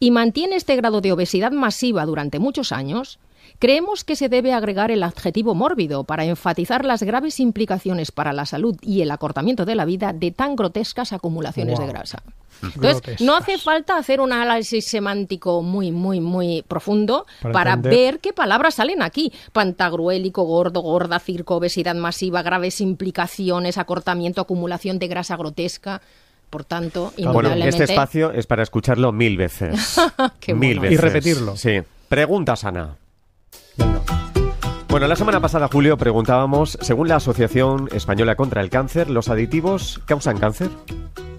y 0.00 0.10
mantiene 0.10 0.56
este 0.56 0.74
grado 0.74 1.00
de 1.00 1.12
obesidad 1.12 1.52
masiva 1.52 2.06
durante 2.06 2.40
muchos 2.40 2.72
años, 2.72 3.20
creemos 3.60 4.02
que 4.02 4.16
se 4.16 4.28
debe 4.28 4.52
agregar 4.52 4.90
el 4.90 5.04
adjetivo 5.04 5.54
mórbido 5.54 6.02
para 6.02 6.24
enfatizar 6.24 6.84
las 6.84 7.04
graves 7.04 7.38
implicaciones 7.38 8.10
para 8.10 8.32
la 8.32 8.46
salud 8.46 8.76
y 8.82 9.02
el 9.02 9.12
acortamiento 9.12 9.64
de 9.64 9.76
la 9.76 9.84
vida 9.84 10.12
de 10.12 10.32
tan 10.32 10.56
grotescas 10.56 11.12
acumulaciones 11.12 11.78
de 11.78 11.86
grasa. 11.86 12.22
Entonces, 12.62 13.20
no 13.20 13.36
hace 13.36 13.58
falta 13.58 13.96
hacer 13.96 14.20
un 14.20 14.32
análisis 14.32 14.86
semántico 14.86 15.62
muy, 15.62 15.92
muy, 15.92 16.20
muy 16.20 16.62
profundo 16.66 17.26
Para 17.40 17.76
ver 17.76 18.20
qué 18.20 18.32
palabras 18.32 18.74
salen 18.74 19.02
aquí. 19.02 19.32
Pantagruélico, 19.52 20.42
gordo, 20.42 20.80
gorda, 20.80 21.18
circo, 21.20 21.56
obesidad 21.56 21.94
masiva, 21.94 22.42
graves 22.42 22.80
implicaciones, 22.80 23.78
acortamiento, 23.78 24.40
acumulación 24.40 24.98
de 24.98 25.08
grasa 25.08 25.36
grotesca. 25.36 26.02
Por 26.48 26.64
tanto, 26.64 27.12
bueno, 27.16 27.54
este 27.54 27.84
espacio 27.84 28.32
es 28.32 28.46
para 28.46 28.64
escucharlo 28.64 29.12
mil 29.12 29.36
veces. 29.36 29.96
Qué 30.40 30.52
mil 30.52 30.80
bueno. 30.80 30.92
Y 30.92 30.96
veces. 30.96 31.00
repetirlo. 31.00 31.56
Sí. 31.56 31.80
Preguntas, 32.08 32.64
Ana. 32.64 32.96
Bueno, 34.90 35.06
la 35.06 35.14
semana 35.14 35.38
pasada, 35.38 35.68
Julio, 35.68 35.96
preguntábamos, 35.96 36.76
según 36.80 37.06
la 37.06 37.14
Asociación 37.14 37.88
Española 37.92 38.34
contra 38.34 38.60
el 38.60 38.70
Cáncer, 38.70 39.08
¿los 39.08 39.28
aditivos 39.28 40.00
causan 40.04 40.36
cáncer? 40.36 40.68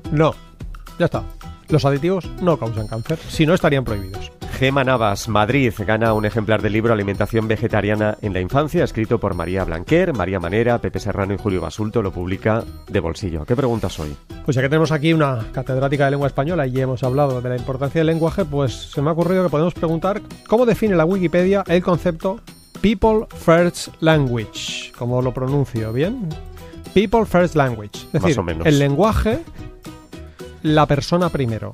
No, 0.10 0.34
ya 0.98 1.06
está. 1.06 1.24
Los 1.68 1.84
aditivos 1.84 2.30
no 2.42 2.56
causan 2.56 2.88
cáncer, 2.88 3.20
si 3.28 3.46
no 3.46 3.54
estarían 3.54 3.84
prohibidos. 3.84 4.32
Gema 4.54 4.86
Navas, 4.86 5.28
Madrid, 5.28 5.74
gana 5.80 6.14
un 6.14 6.26
ejemplar 6.26 6.62
del 6.62 6.72
libro 6.72 6.94
Alimentación 6.94 7.50
Vegetariana 7.50 8.18
en 8.22 8.32
la 8.32 8.40
Infancia, 8.40 8.86
escrito 8.86 9.20
por 9.20 9.34
María 9.34 9.66
Blanquer, 9.66 10.14
María 10.14 10.40
Manera, 10.40 10.80
Pepe 10.80 11.02
Serrano 11.02 11.34
y 11.34 11.38
Julio 11.38 11.60
Basulto. 11.60 12.02
Lo 12.02 12.12
publica 12.12 12.64
de 12.88 13.00
bolsillo. 13.02 13.44
¿Qué 13.44 13.58
preguntas 13.58 14.00
hoy? 14.00 14.16
Pues 14.46 14.56
ya 14.56 14.62
que 14.62 14.70
tenemos 14.70 14.94
aquí 14.94 15.12
una 15.12 15.48
catedrática 15.52 16.06
de 16.06 16.12
lengua 16.12 16.28
española 16.28 16.68
y 16.68 16.80
hemos 16.80 17.04
hablado 17.04 17.42
de 17.42 17.50
la 17.50 17.58
importancia 17.58 18.00
del 18.00 18.08
lenguaje, 18.08 18.46
pues 18.46 18.92
se 18.92 19.02
me 19.02 19.10
ha 19.10 19.14
ocurrido 19.14 19.44
que 19.44 19.50
podemos 19.50 19.74
preguntar 19.74 20.22
cómo 20.48 20.66
define 20.66 20.96
la 20.96 21.04
Wikipedia 21.04 21.66
el 21.68 21.84
concepto 21.84 22.40
People 22.82 23.28
First 23.30 23.90
Language. 24.02 24.92
¿Cómo 24.98 25.22
lo 25.22 25.34
pronuncio? 25.34 25.94
¿Bien? 25.94 26.28
People 26.94 27.26
First 27.26 27.56
Language. 27.56 27.92
Es 28.08 28.14
Más 28.16 28.24
decir, 28.24 28.40
o 28.40 28.44
menos. 28.44 28.66
el 28.66 28.80
lenguaje, 28.80 29.40
la 30.64 30.86
persona 30.88 31.30
primero. 31.30 31.74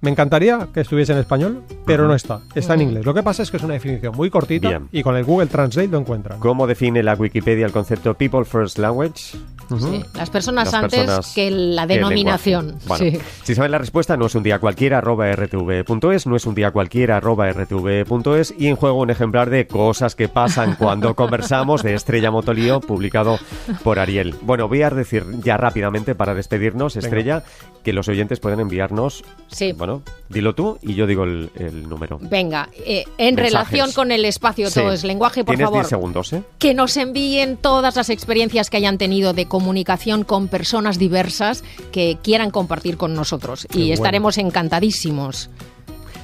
Me 0.00 0.10
encantaría 0.10 0.68
que 0.72 0.80
estuviese 0.80 1.12
en 1.12 1.18
español, 1.18 1.62
pero 1.84 2.06
no 2.06 2.14
está. 2.14 2.40
Está 2.54 2.74
en 2.74 2.82
inglés. 2.82 3.04
Lo 3.04 3.14
que 3.14 3.22
pasa 3.22 3.42
es 3.42 3.50
que 3.50 3.56
es 3.56 3.62
una 3.62 3.74
definición 3.74 4.14
muy 4.16 4.30
cortita 4.30 4.68
Bien. 4.68 4.88
y 4.92 5.02
con 5.02 5.16
el 5.16 5.24
Google 5.24 5.46
Translate 5.46 5.88
lo 5.88 5.98
encuentran. 5.98 6.38
¿Cómo 6.38 6.66
define 6.66 7.02
la 7.02 7.14
Wikipedia 7.14 7.66
el 7.66 7.72
concepto 7.72 8.14
People 8.14 8.44
First 8.44 8.78
Language? 8.78 9.36
Sí, 9.68 10.04
las 10.14 10.30
personas 10.30 10.66
Las 10.66 10.74
antes 10.74 11.00
personas 11.00 11.34
que 11.34 11.50
la 11.50 11.86
denominación. 11.86 12.78
Bueno, 12.86 13.04
Sí. 13.04 13.18
si 13.42 13.54
saben 13.54 13.72
la 13.72 13.78
respuesta, 13.78 14.16
no 14.16 14.26
es 14.26 14.34
un 14.34 14.42
día 14.42 14.58
cualquiera, 14.58 14.98
arroba 14.98 15.30
rtv.es, 15.32 16.26
no 16.26 16.36
es 16.36 16.46
un 16.46 16.54
día 16.54 16.70
cualquiera, 16.70 17.16
arroba 17.16 17.50
rtv.es, 17.50 18.54
y 18.58 18.68
en 18.68 18.76
juego 18.76 19.00
un 19.00 19.10
ejemplar 19.10 19.50
de 19.50 19.66
cosas 19.66 20.14
que 20.14 20.28
pasan 20.28 20.76
cuando 20.76 21.14
conversamos 21.16 21.82
de 21.82 21.94
Estrella 21.94 22.30
Motolío, 22.30 22.80
publicado 22.80 23.38
por 23.82 23.98
Ariel. 23.98 24.34
Bueno, 24.42 24.68
voy 24.68 24.82
a 24.82 24.90
decir 24.90 25.24
ya 25.42 25.56
rápidamente 25.56 26.14
para 26.14 26.34
despedirnos, 26.34 26.96
Estrella, 26.96 27.42
que 27.86 27.92
los 27.92 28.08
oyentes 28.08 28.40
pueden 28.40 28.58
enviarnos, 28.58 29.22
Sí. 29.46 29.70
bueno, 29.70 30.02
dilo 30.28 30.56
tú 30.56 30.76
y 30.82 30.94
yo 30.94 31.06
digo 31.06 31.22
el, 31.22 31.50
el 31.54 31.88
número. 31.88 32.18
Venga, 32.20 32.68
eh, 32.84 33.04
en 33.16 33.36
Mensajes. 33.36 33.52
relación 33.52 33.92
con 33.92 34.10
el 34.10 34.24
espacio 34.24 34.68
Sí. 34.70 34.80
todo 34.80 34.90
es 34.90 35.04
lenguaje, 35.04 35.44
por 35.44 35.54
Tienes 35.54 35.66
favor, 35.66 35.82
10 35.82 35.88
segundos, 35.90 36.32
¿eh? 36.32 36.42
que 36.58 36.74
nos 36.74 36.96
envíen 36.96 37.56
todas 37.56 37.94
las 37.94 38.10
experiencias 38.10 38.70
que 38.70 38.78
hayan 38.78 38.98
tenido 38.98 39.34
de 39.34 39.46
comunicación 39.46 40.24
con 40.24 40.48
personas 40.48 40.98
diversas 40.98 41.62
que 41.92 42.18
quieran 42.24 42.50
compartir 42.50 42.96
con 42.96 43.14
nosotros. 43.14 43.68
y 43.72 43.78
bueno. 43.78 43.94
estaremos 43.94 44.36
encantadísimos. 44.38 45.48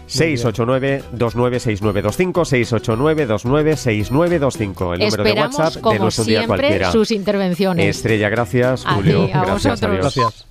689-296925, 0.09 2.45
689-296925, 2.45 4.95
el 4.95 4.99
número 5.01 5.25
de 5.25 5.33
WhatsApp 5.33 5.75
de 5.75 5.81
como 5.81 6.05
un 6.05 6.11
día 6.27 6.47
cualquiera. 6.47 6.93
sus 6.93 7.11
intervenciones. 7.13 7.97
Estrella, 7.97 8.29
gracias. 8.29 8.85
A 8.85 8.95
Julio, 8.95 9.27
ti, 9.27 9.33
a 9.33 9.41
gracias. 9.45 9.81
vosotros. 9.81 9.91
Adiós. 9.91 10.15
Gracias. 10.17 10.47